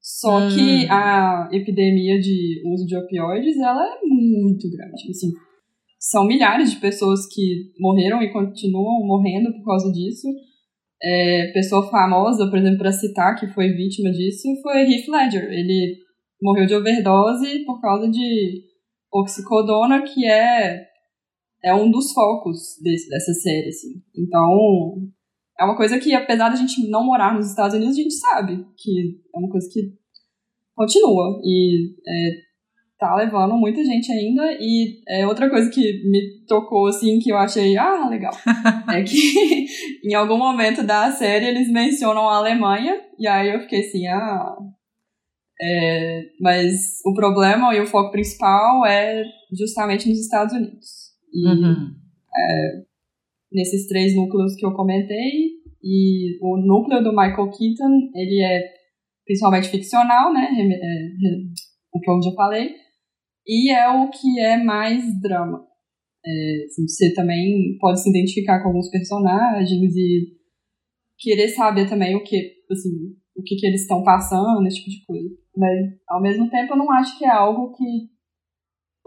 [0.00, 0.48] Só Hum.
[0.48, 5.10] que a epidemia de uso de opioides, ela é muito grande.
[5.10, 5.32] Assim,
[5.98, 10.28] são milhares de pessoas que morreram e continuam morrendo por causa disso.
[11.02, 15.44] É, pessoa famosa, por exemplo, para citar, que foi vítima disso, foi Heath Ledger.
[15.44, 15.98] Ele
[16.40, 18.64] morreu de overdose por causa de
[19.12, 20.86] oxicodona, que é,
[21.64, 23.68] é um dos focos desse, dessa série.
[23.68, 24.02] Assim.
[24.16, 24.48] Então,
[25.58, 28.64] é uma coisa que, apesar da gente não morar nos Estados Unidos, a gente sabe
[28.76, 29.92] que é uma coisa que
[30.74, 31.40] continua.
[31.42, 32.30] E é,
[32.98, 34.44] tá levando muita gente ainda.
[34.60, 38.32] E é outra coisa que me tocou, assim, que eu achei, ah, legal.
[38.94, 39.66] é que
[40.08, 43.00] em algum momento da série eles mencionam a Alemanha.
[43.18, 44.56] E aí eu fiquei assim, ah.
[45.60, 49.24] É, mas o problema e o foco principal é
[49.58, 51.08] justamente nos Estados Unidos.
[51.34, 51.94] E Uhum.
[53.52, 55.58] Nesses três núcleos que eu comentei.
[55.82, 58.78] E o núcleo do Michael Keaton, ele é
[59.24, 60.48] principalmente ficcional, né?
[60.50, 61.08] é,
[61.92, 62.74] O que eu já falei.
[63.46, 65.64] E é o que é mais drama.
[66.24, 70.36] É, assim, você também pode se identificar com alguns personagens e
[71.18, 72.36] querer saber também o que,
[72.70, 72.90] assim,
[73.36, 75.28] o que, que eles estão passando, esse tipo de coisa.
[75.56, 75.70] Mas,
[76.08, 77.84] ao mesmo tempo, eu não acho que é algo que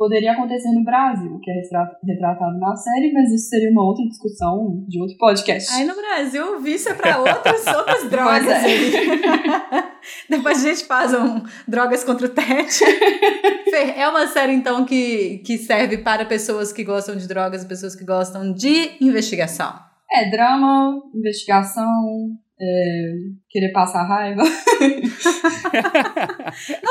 [0.02, 4.04] poderia acontecer no Brasil, que é retra- retratado na série, mas isso seria uma outra
[4.08, 5.72] discussão de outro podcast.
[5.76, 8.44] Aí no Brasil, o vício é pra outras, outras drogas.
[8.44, 9.92] Pois é.
[10.28, 12.32] Depois a gente faz um Drogas contra o.
[12.34, 17.68] Fer, é uma série, então, que, que serve para pessoas que gostam de drogas e
[17.68, 19.72] pessoas que gostam de investigação.
[20.12, 23.14] É, drama, investigação, é,
[23.52, 24.42] querer passar raiva.
[24.42, 24.50] Não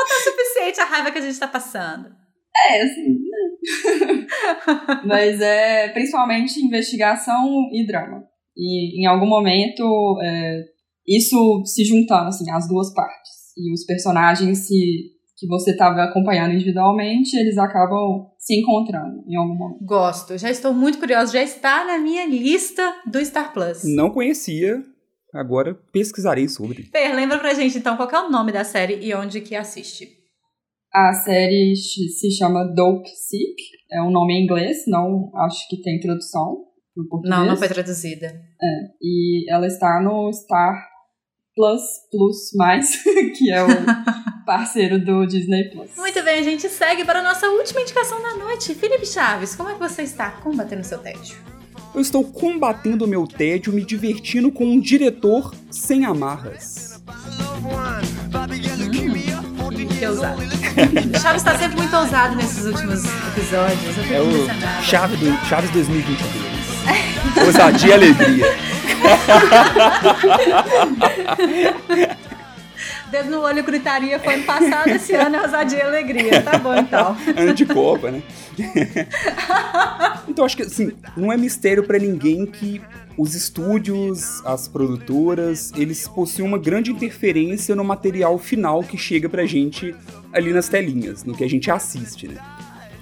[0.07, 2.20] tá suficiente a raiva que a gente tá passando.
[2.69, 3.13] É, assim.
[3.13, 4.27] né?
[5.05, 8.23] Mas é principalmente investigação e drama.
[8.55, 10.63] E em algum momento, é,
[11.07, 13.31] isso se juntando, assim, as duas partes.
[13.57, 19.55] E os personagens se, que você estava acompanhando individualmente, eles acabam se encontrando em algum
[19.55, 19.85] momento.
[19.85, 20.37] Gosto.
[20.37, 21.33] Já estou muito curiosa.
[21.33, 23.83] Já está na minha lista do Star Plus.
[23.83, 24.83] Não conhecia,
[25.33, 26.83] agora pesquisarei sobre.
[26.83, 30.20] Fer, lembra pra gente, então, qual é o nome da série e onde que assiste?
[30.93, 33.55] A série se chama Dope Sick,
[33.89, 37.39] é um nome em inglês, não acho que tem tradução para português.
[37.39, 38.41] Não, não foi traduzida.
[39.01, 40.85] E ela está no Star
[41.55, 43.03] Plus Plus Mais,
[43.37, 43.67] que é o
[44.45, 45.95] parceiro do Disney Plus.
[45.95, 48.75] Muito bem, a gente segue para a nossa última indicação da noite.
[48.75, 51.37] Felipe Chaves, como é que você está combatendo seu tédio?
[51.95, 57.01] Eu estou combatendo o meu tédio, me divertindo com um diretor sem amarras.
[60.01, 60.41] Que ousado.
[61.21, 63.85] Chaves está sempre muito ousado nesses últimos episódios.
[63.85, 64.81] Eu fico É o impressionada.
[64.81, 67.45] Chave do, Chaves 2022.
[67.45, 68.57] Ousadia e alegria.
[73.11, 76.41] Dedo no olho, gritaria foi ano passado, esse ano é ousadia e alegria.
[76.41, 77.17] Tá bom, então.
[77.35, 78.23] Ano de Copa, né?
[80.27, 82.81] então acho que assim, não é mistério pra ninguém que
[83.17, 89.45] os estúdios, as produtoras, eles possuem uma grande interferência no material final que chega pra
[89.45, 89.93] gente
[90.31, 92.37] ali nas telinhas, no que a gente assiste, né?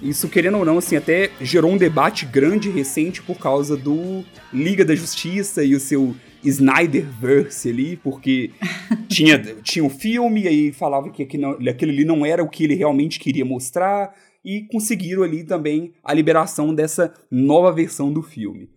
[0.02, 4.84] Isso, querendo ou não, assim, até gerou um debate grande recente por causa do Liga
[4.84, 8.50] da Justiça e o seu Snyderverse ali, porque
[9.08, 12.74] tinha, tinha um filme e aí falava que aquilo ali não era o que ele
[12.74, 18.68] realmente queria mostrar e conseguiram ali também a liberação dessa nova versão do filme.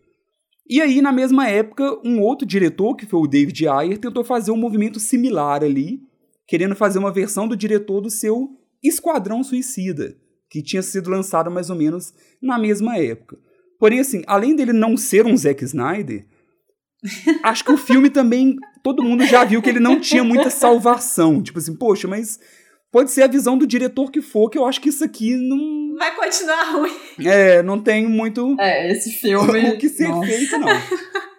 [0.68, 4.52] E aí, na mesma época, um outro diretor, que foi o David Ayer, tentou fazer
[4.52, 6.02] um movimento similar ali,
[6.48, 8.50] querendo fazer uma versão do diretor do seu
[8.82, 10.16] Esquadrão Suicida,
[10.50, 13.38] que tinha sido lançado mais ou menos na mesma época.
[13.80, 16.26] Porém, assim, além dele não ser um Zack Snyder,
[17.44, 21.42] acho que o filme também, todo mundo já viu que ele não tinha muita salvação.
[21.42, 22.40] Tipo assim, poxa, mas
[22.92, 25.96] pode ser a visão do diretor que for, que eu acho que isso aqui não.
[25.98, 26.92] Vai continuar ruim.
[27.26, 28.56] É, não tem muito.
[28.60, 29.70] É, esse filme.
[29.72, 30.28] o que ser Nossa.
[30.28, 30.70] feito, não.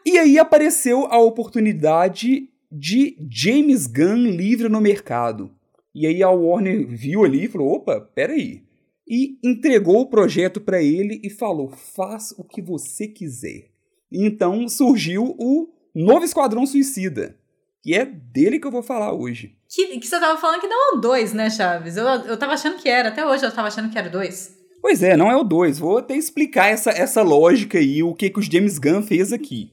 [0.06, 5.50] E aí apareceu a oportunidade de James Gunn livre no mercado.
[5.94, 8.62] E aí a Warner viu ali e falou: opa, peraí.
[9.06, 13.70] E entregou o projeto para ele e falou: faz o que você quiser.
[14.14, 17.36] E então surgiu o novo Esquadrão Suicida.
[17.84, 19.56] E é dele que eu vou falar hoje.
[19.68, 21.96] Que, que você tava falando que não é o 2, né, Chaves?
[21.96, 24.56] Eu, eu tava achando que era, até hoje eu tava achando que era o 2.
[24.80, 25.80] Pois é, não é o 2.
[25.80, 29.72] Vou até explicar essa, essa lógica aí, o que, que o James Gunn fez aqui.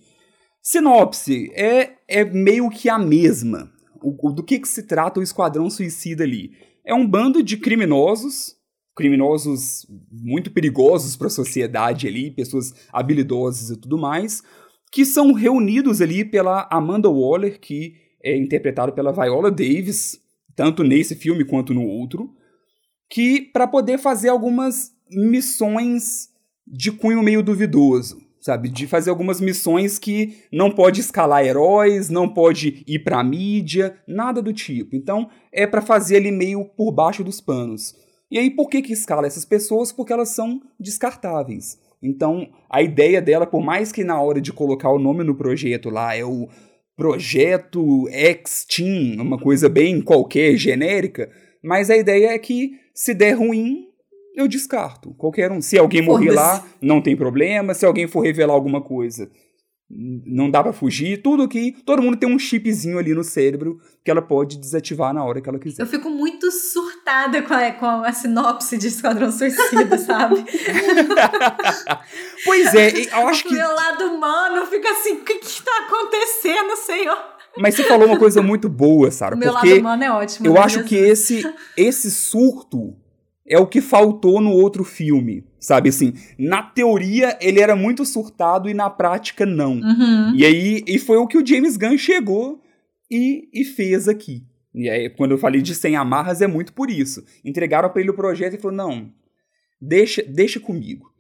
[0.60, 3.72] Sinopse é, é meio que a mesma.
[4.02, 6.52] O, do que, que se trata o Esquadrão Suicida ali?
[6.84, 8.56] É um bando de criminosos,
[8.96, 14.42] criminosos muito perigosos para a sociedade ali, pessoas habilidosas e tudo mais,
[14.92, 20.20] que são reunidos ali pela Amanda Waller, que é interpretado pela Viola Davis,
[20.56, 22.30] tanto nesse filme quanto no outro,
[23.10, 26.30] que para poder fazer algumas missões
[26.68, 32.28] de cunho meio duvidoso, sabe, de fazer algumas missões que não pode escalar heróis, não
[32.28, 34.96] pode ir para mídia, nada do tipo.
[34.96, 37.94] Então, é para fazer ali meio por baixo dos panos.
[38.32, 39.92] E aí por que que escala essas pessoas?
[39.92, 41.78] Porque elas são descartáveis.
[42.02, 45.90] Então, a ideia dela, por mais que na hora de colocar o nome no projeto
[45.90, 46.48] lá é o
[46.96, 51.30] projeto X-Team, uma coisa bem qualquer, genérica,
[51.64, 53.88] mas a ideia é que se der ruim,
[54.36, 55.14] eu descarto.
[55.16, 55.62] Qualquer um.
[55.62, 57.74] Se alguém morrer lá, não tem problema.
[57.74, 59.30] Se alguém for revelar alguma coisa,
[59.94, 61.22] não dá para fugir.
[61.22, 61.74] Tudo que.
[61.86, 65.50] Todo mundo tem um chipzinho ali no cérebro que ela pode desativar na hora que
[65.50, 65.84] ela quiser.
[65.84, 70.44] Eu fico muito surtada com a, com a sinopse de Esquadrão Suicida, sabe?
[72.46, 73.54] pois é, eu acho que.
[73.54, 77.18] O meu lado humano fica assim: o que, que tá acontecendo, Senhor?
[77.58, 79.36] Mas você falou uma coisa muito boa, Sara.
[79.36, 80.48] O meu porque lado humano é ótimo.
[80.48, 81.44] Eu acho que esse,
[81.76, 82.96] esse surto
[83.46, 85.46] é o que faltou no outro filme.
[85.62, 89.74] Sabe assim, na teoria ele era muito surtado e na prática não.
[89.74, 90.36] Uhum.
[90.36, 92.60] E aí e foi o que o James Gunn chegou
[93.10, 94.44] e, e fez aqui.
[94.74, 97.24] E aí, quando eu falei de sem amarras, é muito por isso.
[97.46, 99.12] Entregaram para ele o projeto e falou: não,
[99.80, 101.12] deixa, deixa comigo.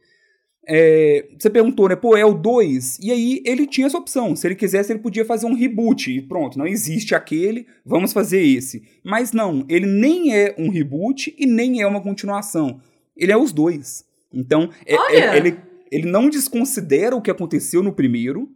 [0.68, 1.96] É, você perguntou, né?
[1.96, 2.98] Pô, é o 2?
[3.00, 4.36] E aí ele tinha essa opção.
[4.36, 6.12] Se ele quisesse, ele podia fazer um reboot.
[6.12, 8.82] E pronto, não existe aquele, vamos fazer esse.
[9.04, 12.80] Mas não, ele nem é um reboot e nem é uma continuação.
[13.16, 14.06] Ele é os dois.
[14.34, 15.58] Então, é, é, ele,
[15.92, 18.50] ele não desconsidera o que aconteceu no primeiro.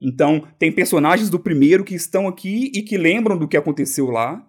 [0.00, 4.46] Então, tem personagens do primeiro que estão aqui e que lembram do que aconteceu lá.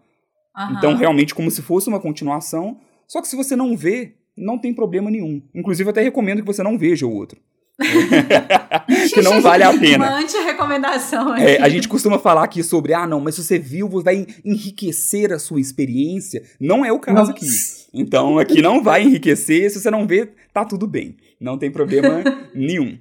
[0.55, 0.77] Uhum.
[0.77, 2.79] Então, realmente, como se fosse uma continuação.
[3.07, 5.41] Só que se você não vê, não tem problema nenhum.
[5.53, 7.39] Inclusive, eu até recomendo que você não veja o outro.
[9.13, 10.05] que não vale a pena.
[10.05, 11.35] Uma anti-recomendação.
[11.35, 15.33] É, a gente costuma falar aqui sobre, ah, não, mas se você viu, vai enriquecer
[15.33, 16.43] a sua experiência.
[16.59, 17.31] Não é o caso Nossa.
[17.31, 17.45] aqui.
[17.93, 19.69] Então, aqui não vai enriquecer.
[19.69, 21.17] Se você não vê, tá tudo bem.
[21.39, 22.23] Não tem problema
[22.55, 22.97] nenhum.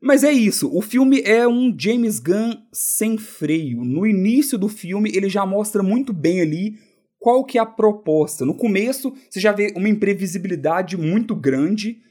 [0.00, 3.82] Mas é isso, o filme é um James Gunn sem freio.
[3.86, 6.74] No início do filme, ele já mostra muito bem ali
[7.18, 8.44] qual que é a proposta.
[8.44, 12.02] No começo, você já vê uma imprevisibilidade muito grande,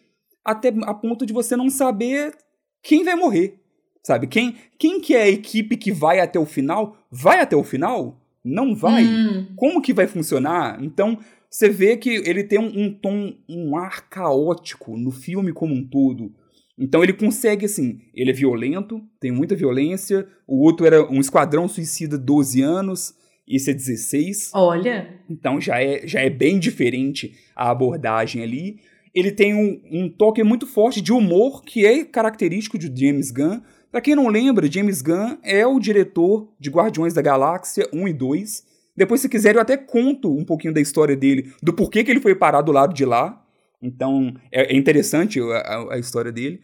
[0.43, 2.35] até a ponto de você não saber
[2.81, 3.59] quem vai morrer.
[4.03, 4.27] Sabe?
[4.27, 6.97] Quem, quem que é a equipe que vai até o final?
[7.09, 8.19] Vai até o final?
[8.43, 9.05] Não vai?
[9.05, 9.47] Hum.
[9.55, 10.83] Como que vai funcionar?
[10.83, 11.17] Então,
[11.49, 15.87] você vê que ele tem um, um tom, um ar caótico no filme como um
[15.87, 16.33] todo.
[16.77, 20.27] Então ele consegue, assim, ele é violento, tem muita violência.
[20.45, 23.15] O outro era um esquadrão suicida 12 anos
[23.47, 24.51] esse é 16.
[24.53, 25.19] Olha!
[25.29, 28.79] Então já é, já é bem diferente a abordagem ali.
[29.13, 33.61] Ele tem um, um toque muito forte de humor que é característico de James Gunn.
[33.91, 38.13] Pra quem não lembra, James Gunn é o diretor de Guardiões da Galáxia 1 e
[38.13, 38.63] 2.
[38.95, 42.19] Depois, se quiser, eu até conto um pouquinho da história dele, do porquê que ele
[42.19, 43.39] foi parar do lado de lá.
[43.81, 46.61] Então, é, é interessante a, a, a, história dele.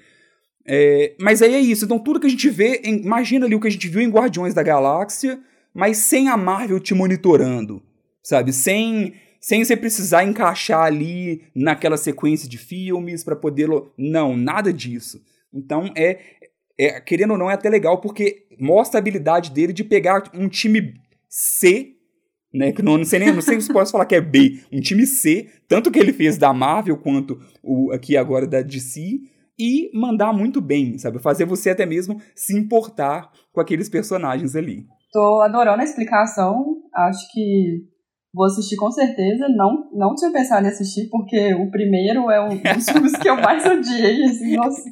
[0.66, 1.86] É, mas aí é isso.
[1.86, 4.54] Então, tudo que a gente vê, imagina ali o que a gente viu em Guardiões
[4.54, 5.40] da Galáxia,
[5.74, 7.82] mas sem a Marvel te monitorando,
[8.24, 8.54] sabe?
[8.54, 15.22] Sem sem você precisar encaixar ali naquela sequência de filmes para poder não, nada disso.
[15.54, 16.20] Então é,
[16.78, 20.48] é querendo ou não é até legal porque mostra a habilidade dele de pegar um
[20.48, 20.94] time
[21.28, 21.96] C
[22.54, 22.72] né?
[22.72, 25.06] Que não, não sei nem, não sei se posso falar que é B, um time
[25.06, 29.20] C, tanto que ele fez da Marvel quanto o aqui agora da DC,
[29.58, 31.20] e mandar muito bem, sabe?
[31.20, 34.86] Fazer você até mesmo se importar com aqueles personagens ali.
[35.12, 36.78] Tô adorando a explicação.
[36.96, 37.84] Acho que
[38.34, 39.48] vou assistir com certeza.
[39.50, 43.36] Não, não tinha pensado em assistir, porque o primeiro é um dos filmes que eu
[43.36, 44.24] mais odiei.
[44.24, 44.84] Assim, nossa.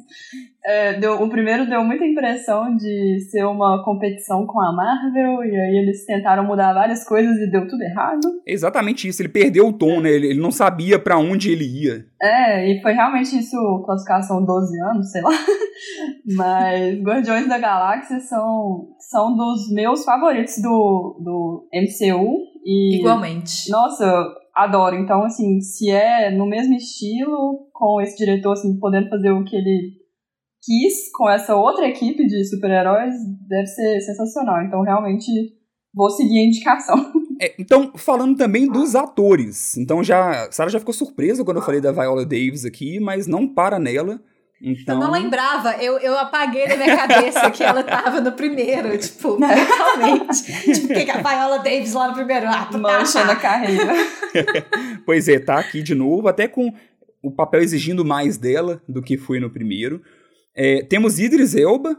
[0.64, 5.56] é, deu, o primeiro deu muita impressão de ser uma competição com a Marvel, e
[5.56, 8.20] aí eles tentaram mudar várias coisas e deu tudo errado.
[8.46, 10.10] Exatamente isso, ele perdeu o tom, né?
[10.10, 12.06] Ele, ele não sabia para onde ele ia.
[12.20, 15.30] É, e foi realmente isso, classificação 12 anos, sei lá.
[16.36, 22.57] Mas Guardiões da Galáxia são, são dos meus favoritos do, do MCU.
[22.68, 23.70] E, Igualmente.
[23.70, 24.06] Nossa,
[24.54, 24.94] adoro.
[24.94, 29.56] Então, assim, se é no mesmo estilo, com esse diretor, assim, podendo fazer o que
[29.56, 29.94] ele
[30.62, 33.14] quis com essa outra equipe de super-heróis,
[33.48, 34.62] deve ser sensacional.
[34.62, 35.30] Então, realmente,
[35.94, 37.12] vou seguir a indicação.
[37.40, 39.76] É, então, falando também dos atores.
[39.76, 40.50] Então, já.
[40.50, 44.20] Sarah já ficou surpresa quando eu falei da Viola Davis aqui, mas não para nela.
[44.60, 44.96] Então...
[44.96, 49.38] Eu não lembrava, eu, eu apaguei da minha cabeça que ela tava no primeiro, tipo,
[49.38, 50.42] mentalmente.
[50.74, 52.76] tipo, que a Viola Davis lá no primeiro ato.
[52.78, 53.94] Mancha na carreira.
[55.06, 56.72] pois é, tá aqui de novo, até com
[57.22, 60.02] o papel exigindo mais dela do que foi no primeiro.
[60.54, 61.96] É, temos Idris Elba,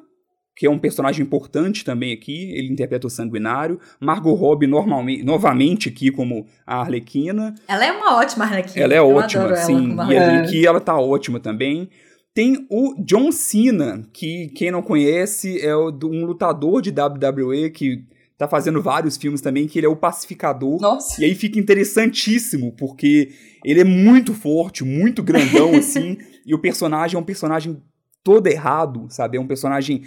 [0.53, 3.79] que é um personagem importante também aqui, ele interpreta o Sanguinário.
[4.01, 7.55] Margot Robbie normalmente, novamente aqui como a Arlequina.
[7.65, 8.83] Ela é uma ótima Arlequina.
[8.83, 9.95] Ela é Eu ótima, sim.
[10.09, 11.89] e aqui ela tá ótima também.
[12.39, 18.05] Tem o John Cena, que quem não conhece é um lutador de WWE que
[18.37, 20.79] tá fazendo vários filmes também, que ele é o pacificador.
[20.79, 21.21] Nossa.
[21.21, 23.33] E aí fica interessantíssimo, porque
[23.65, 27.83] ele é muito forte, muito grandão, assim, e o personagem é um personagem
[28.23, 29.35] todo errado, sabe?
[29.37, 30.03] É um personagem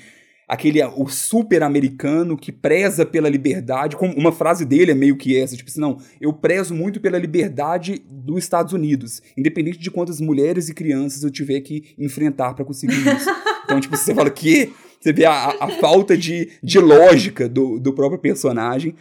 [0.46, 5.36] aquele o super americano que preza pela liberdade, como uma frase dele é meio que
[5.36, 10.20] essa, tipo assim, não, eu prezo muito pela liberdade dos Estados Unidos, independente de quantas
[10.20, 13.30] mulheres e crianças eu tiver que enfrentar para conseguir isso.
[13.64, 17.92] Então, tipo, você fala que você vê a, a falta de, de lógica do, do
[17.94, 18.94] próprio personagem.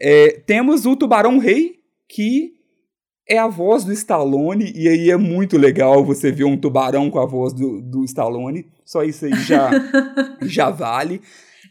[0.00, 1.76] É, temos o Tubarão Rei,
[2.08, 2.54] que
[3.28, 7.18] é a voz do Stallone, e aí é muito legal você ver um tubarão com
[7.18, 8.66] a voz do, do Stallone.
[8.84, 9.70] Só isso aí já,
[10.42, 11.20] já vale.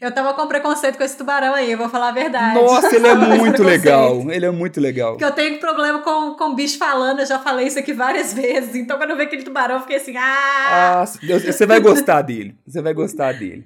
[0.02, 2.56] Eu tava com preconceito com esse tubarão aí, eu vou falar a verdade.
[2.56, 4.32] Nossa, ele é muito legal.
[4.32, 5.12] Ele é muito legal.
[5.12, 8.74] Porque eu tenho problema com, com bicho falando, eu já falei isso aqui várias vezes.
[8.74, 11.02] Então, quando eu vi aquele tubarão, eu fiquei assim, ah!
[11.02, 12.56] ah você vai gostar dele.
[12.66, 13.64] Você vai gostar dele.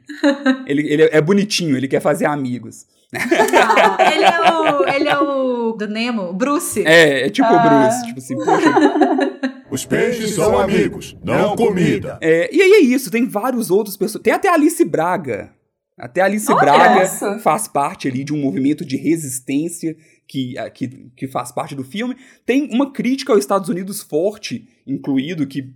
[0.66, 2.84] Ele, ele é bonitinho, ele quer fazer amigos.
[3.14, 6.86] Ah, ele, é o, ele é o do Nemo, Bruce.
[6.86, 7.56] É, é tipo ah.
[7.56, 9.56] o Bruce, tipo assim, poxa.
[9.70, 12.18] Os peixes são amigos, não comida.
[12.20, 14.22] É, e aí é isso, tem vários outros pessoas.
[14.22, 15.55] Tem até a Alice Braga.
[15.98, 17.38] Até Alice Braga essa.
[17.38, 19.96] faz parte ali de um movimento de resistência
[20.28, 22.16] que, que, que faz parte do filme.
[22.44, 25.74] Tem uma crítica aos Estados Unidos forte, incluído, que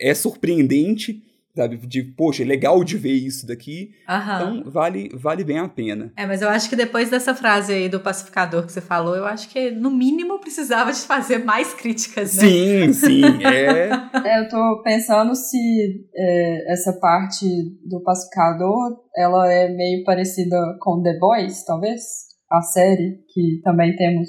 [0.00, 1.24] é surpreendente
[1.58, 1.76] sabe?
[1.76, 3.90] De, poxa, é legal de ver isso daqui.
[4.04, 6.12] Então, vale, vale bem a pena.
[6.16, 9.24] É, mas eu acho que depois dessa frase aí do pacificador que você falou, eu
[9.24, 12.42] acho que, no mínimo, precisava de fazer mais críticas, né?
[12.48, 13.90] Sim, sim, é.
[14.24, 17.44] é eu tô pensando se é, essa parte
[17.84, 22.02] do pacificador, ela é meio parecida com The Boys, talvez?
[22.50, 24.28] A série, que também temos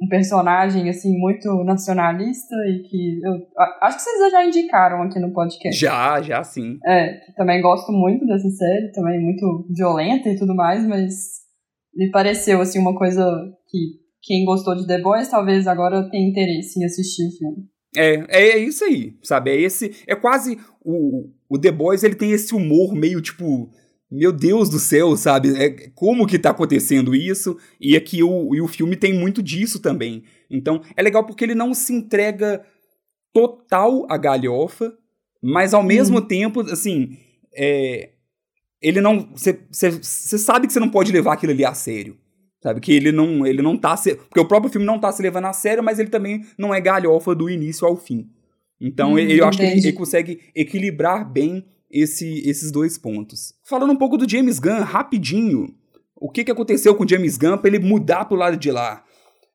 [0.00, 3.32] um personagem assim muito nacionalista e que eu
[3.82, 5.78] acho que vocês já indicaram aqui no podcast.
[5.78, 6.78] Já, já sim.
[6.86, 11.14] É, também gosto muito dessa série, também muito violenta e tudo mais, mas
[11.94, 13.22] me pareceu assim uma coisa
[13.68, 17.70] que quem gostou de The Boys talvez agora tenha interesse em assistir o filme.
[17.96, 19.50] É, é, é isso aí, sabe?
[19.50, 23.68] É esse, é quase o, o The Boys, ele tem esse humor meio tipo
[24.10, 25.56] meu Deus do céu, sabe?
[25.56, 27.56] É, como que tá acontecendo isso?
[27.80, 30.24] E aqui o, e o filme tem muito disso também.
[30.50, 32.64] Então, é legal porque ele não se entrega
[33.32, 34.92] total à galhofa,
[35.40, 36.26] mas ao mesmo hum.
[36.26, 37.16] tempo, assim,
[37.54, 38.10] é,
[38.82, 39.28] ele não.
[39.34, 39.98] Você
[40.38, 42.18] sabe que você não pode levar aquilo ali a sério.
[42.62, 42.80] Sabe?
[42.80, 43.96] Que ele não, ele não tá.
[43.96, 46.74] Se, porque o próprio filme não tá se levando a sério, mas ele também não
[46.74, 48.28] é galhofa do início ao fim.
[48.80, 53.54] Então, hum, eu acho que ele, ele consegue equilibrar bem esse, esses dois pontos.
[53.64, 55.74] Falando um pouco do James Gunn, rapidinho.
[56.16, 59.04] O que, que aconteceu com o James Gunn para ele mudar pro lado de lá?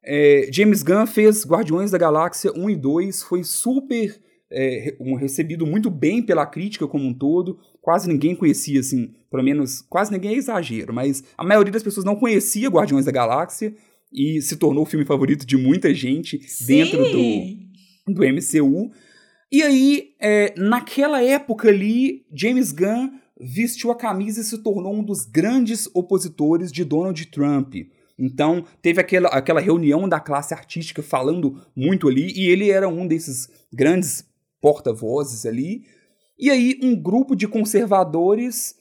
[0.04, 4.20] É, James Gunn fez Guardiões da Galáxia 1 e 2, foi super
[4.52, 7.58] é, um, recebido muito bem pela crítica como um todo.
[7.82, 12.06] Quase ninguém conhecia, assim, pelo menos, quase ninguém é exagero, mas a maioria das pessoas
[12.06, 13.74] não conhecia Guardiões da Galáxia
[14.12, 16.66] e se tornou o filme favorito de muita gente Sim.
[16.66, 18.92] dentro do, do MCU.
[19.52, 25.04] E aí, é, naquela época ali, James Gunn vestiu a camisa e se tornou um
[25.04, 27.76] dos grandes opositores de Donald Trump.
[28.18, 33.06] Então, teve aquela, aquela reunião da classe artística falando muito ali, e ele era um
[33.06, 34.26] desses grandes
[34.62, 35.84] porta-vozes ali.
[36.40, 38.76] E aí, um grupo de conservadores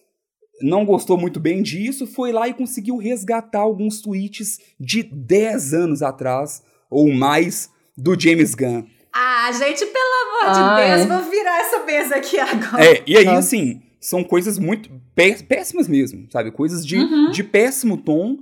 [0.62, 6.02] não gostou muito bem disso, foi lá e conseguiu resgatar alguns tweets de 10 anos
[6.02, 8.84] atrás ou mais do James Gunn.
[9.16, 11.06] Ah, gente, pelo amor ah, de Deus, é.
[11.06, 12.84] vou virar essa mesa aqui agora.
[12.84, 16.50] É, e aí, assim, são coisas muito péssimas mesmo, sabe?
[16.50, 17.30] Coisas de, uhum.
[17.30, 18.38] de péssimo tom.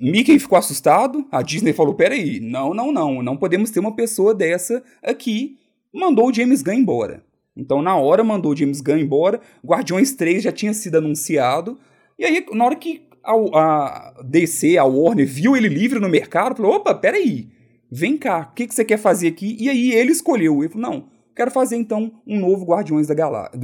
[0.00, 4.34] Mickey ficou assustado, a Disney falou: peraí, não, não, não, não podemos ter uma pessoa
[4.34, 5.58] dessa aqui.
[5.92, 7.22] Mandou o James Gunn embora.
[7.54, 9.40] Então, na hora, mandou o James Gunn embora.
[9.64, 11.78] Guardiões 3 já tinha sido anunciado.
[12.18, 16.56] E aí, na hora que a, a DC, a Warner, viu ele livre no mercado,
[16.56, 17.48] falou: opa, peraí,
[17.90, 19.56] vem cá, o que, que você quer fazer aqui?
[19.58, 20.62] E aí ele escolheu.
[20.62, 23.60] Ele falou: não, quero fazer então um novo Guardiões da Galáxia.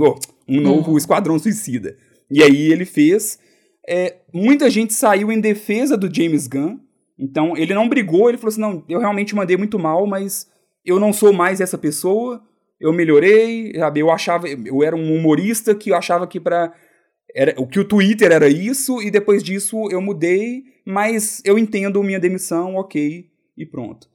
[0.49, 0.99] Um novo uhum.
[0.99, 1.97] Esquadrão Suicida.
[2.31, 3.39] E aí ele fez.
[3.89, 6.79] É, muita gente saiu em defesa do James Gunn.
[7.19, 10.47] Então ele não brigou, ele falou assim: não, eu realmente mandei muito mal, mas
[10.85, 12.43] eu não sou mais essa pessoa
[12.83, 14.01] eu melhorei, sabe?
[14.01, 16.75] Eu achava, eu era um humorista que eu achava que para
[17.35, 22.03] era o que o Twitter era isso e depois disso eu mudei, mas eu entendo
[22.03, 24.11] minha demissão, ok e pronto.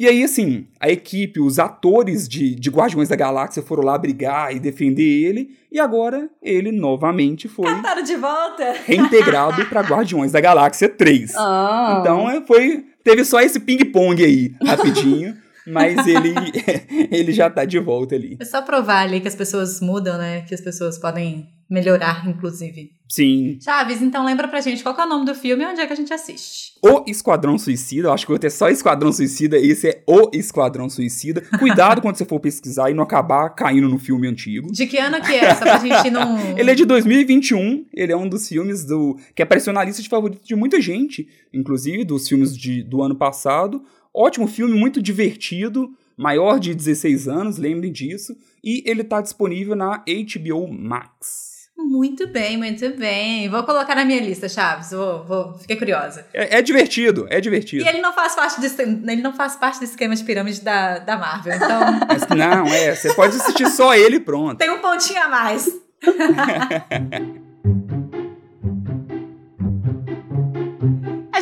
[0.00, 4.50] E aí, assim, a equipe, os atores de, de Guardiões da Galáxia foram lá brigar
[4.50, 7.66] e defender ele, e agora ele novamente foi.
[7.66, 8.76] Cataram de volta!
[8.86, 11.34] Reintegrado para Guardiões da Galáxia 3.
[11.34, 11.38] Oh.
[11.38, 11.98] Ah.
[12.00, 12.86] Então é, foi.
[13.04, 15.36] Teve só esse ping-pong aí, rapidinho.
[15.70, 16.34] Mas ele,
[17.10, 18.36] ele já tá de volta ali.
[18.40, 20.42] É só provar ali que as pessoas mudam, né?
[20.42, 22.90] Que as pessoas podem melhorar, inclusive.
[23.08, 23.58] Sim.
[23.62, 25.92] Chaves, então lembra pra gente qual é o nome do filme e onde é que
[25.92, 26.72] a gente assiste.
[26.82, 30.90] O Esquadrão Suicida, eu acho que vou ter só Esquadrão Suicida, esse é O Esquadrão
[30.90, 31.40] Suicida.
[31.58, 34.72] Cuidado quando você for pesquisar e não acabar caindo no filme antigo.
[34.72, 35.54] De que ano que é?
[35.54, 36.58] Só pra gente não...
[36.58, 40.08] ele é de 2021, ele é um dos filmes do que apareceu na lista de
[40.08, 43.82] favoritos de muita gente, inclusive dos filmes de, do ano passado.
[44.14, 50.04] Ótimo filme, muito divertido, maior de 16 anos, lembrem disso, e ele está disponível na
[50.04, 51.60] HBO Max.
[51.76, 53.48] Muito bem, muito bem.
[53.48, 54.90] Vou colocar na minha lista, Chaves.
[54.90, 56.26] Vou, vou, fiquei curiosa.
[56.32, 57.84] É, é, divertido, é divertido.
[57.84, 60.98] E ele não faz parte desse, ele não faz parte do esquema de pirâmide da,
[60.98, 61.80] da Marvel, então.
[62.06, 62.94] Mas, não, é.
[62.94, 64.58] Você pode assistir só ele, pronto.
[64.58, 65.68] Tem um pontinho a mais.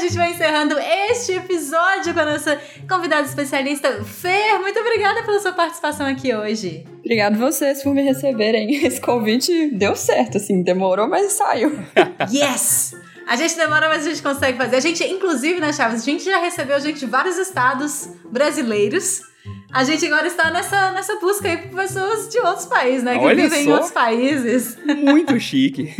[0.08, 0.74] gente vai encerrando
[1.10, 4.58] este episódio com a nossa convidada especialista, Fer.
[4.58, 6.86] Muito obrigada pela sua participação aqui hoje.
[7.00, 8.72] Obrigado vocês por me receberem.
[8.86, 11.78] Esse convite deu certo, assim, demorou, mas saiu.
[12.32, 12.96] yes!
[13.26, 14.76] A gente demora, mas a gente consegue fazer.
[14.76, 16.00] A gente, inclusive, né, Chaves?
[16.00, 19.20] A gente já recebeu gente de vários estados brasileiros.
[19.70, 23.18] A gente agora está nessa, nessa busca aí por pessoas de outros países, né?
[23.18, 23.70] Que vivem só.
[23.70, 24.78] em outros países.
[24.86, 25.94] Muito chique.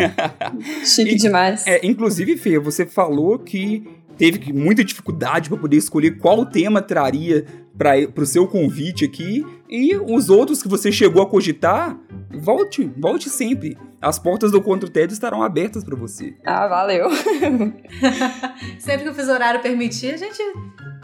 [0.82, 1.66] chique e, demais.
[1.66, 7.47] É, inclusive, Fê, você falou que teve muita dificuldade para poder escolher qual tema traria
[7.79, 9.47] para o seu convite aqui.
[9.69, 11.97] E os outros que você chegou a cogitar,
[12.31, 13.79] volte, volte sempre.
[14.03, 16.35] As portas do Contra o Tédio estarão abertas para você.
[16.45, 17.09] Ah, valeu.
[18.79, 20.43] sempre que o fuso horário permitir, a gente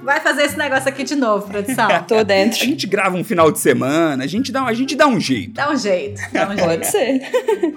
[0.03, 1.89] vai fazer esse negócio aqui de novo, produção.
[2.07, 2.61] Tô dentro.
[2.61, 5.55] A gente grava um final de semana, a gente dá, a gente dá um jeito.
[5.55, 6.21] Dá um jeito.
[6.33, 7.21] Dá um Pode ser.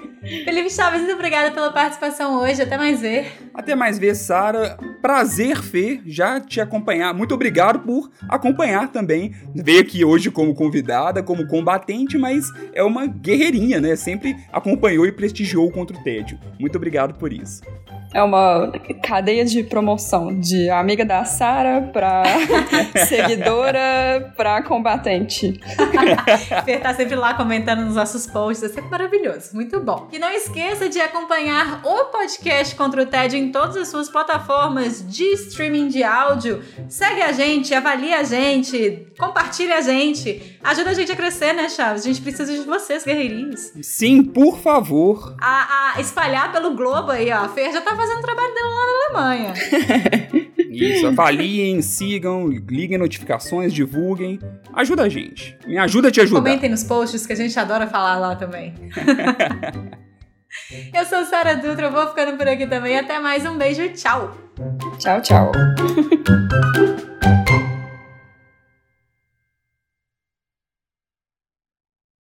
[0.44, 2.62] Felipe Chaves, muito obrigada pela participação hoje.
[2.62, 3.32] Até mais ver.
[3.54, 4.76] Até mais ver, Sara.
[5.00, 7.14] Prazer, Fê, já te acompanhar.
[7.14, 9.34] Muito obrigado por acompanhar também.
[9.54, 13.96] Veio aqui hoje como convidada, como combatente, mas é uma guerreirinha, né?
[13.96, 16.38] Sempre acompanhou e prestigiou contra o tédio.
[16.58, 17.62] Muito obrigado por isso
[18.12, 22.22] é uma cadeia de promoção de amiga da Sara pra
[23.06, 25.60] seguidora pra combatente.
[26.64, 30.08] Fer tá sempre lá comentando nos nossos posts, é sempre maravilhoso, muito bom.
[30.12, 35.04] E não esqueça de acompanhar o podcast Contra o TED em todas as suas plataformas
[35.06, 36.62] de streaming de áudio.
[36.88, 41.68] Segue a gente, avalia a gente, compartilha a gente, ajuda a gente a crescer, né,
[41.68, 42.04] Chaves?
[42.04, 43.72] A gente precisa de vocês, guerreirinhos.
[43.82, 45.36] Sim, por favor.
[45.40, 47.44] A, a espalhar pelo globo aí, ó.
[47.44, 49.54] A Fer já tá fazendo o trabalho dela lá na Alemanha.
[50.70, 54.38] Isso, avaliem, sigam, liguem notificações, divulguem.
[54.72, 55.58] Ajuda a gente.
[55.66, 56.40] Me ajuda a te ajudar.
[56.40, 58.74] Comentem nos posts que a gente adora falar lá também.
[60.94, 62.98] Eu sou Sara Dutra, eu vou ficando por aqui também.
[62.98, 64.36] Até mais, um beijo, tchau.
[64.98, 65.52] Tchau, tchau.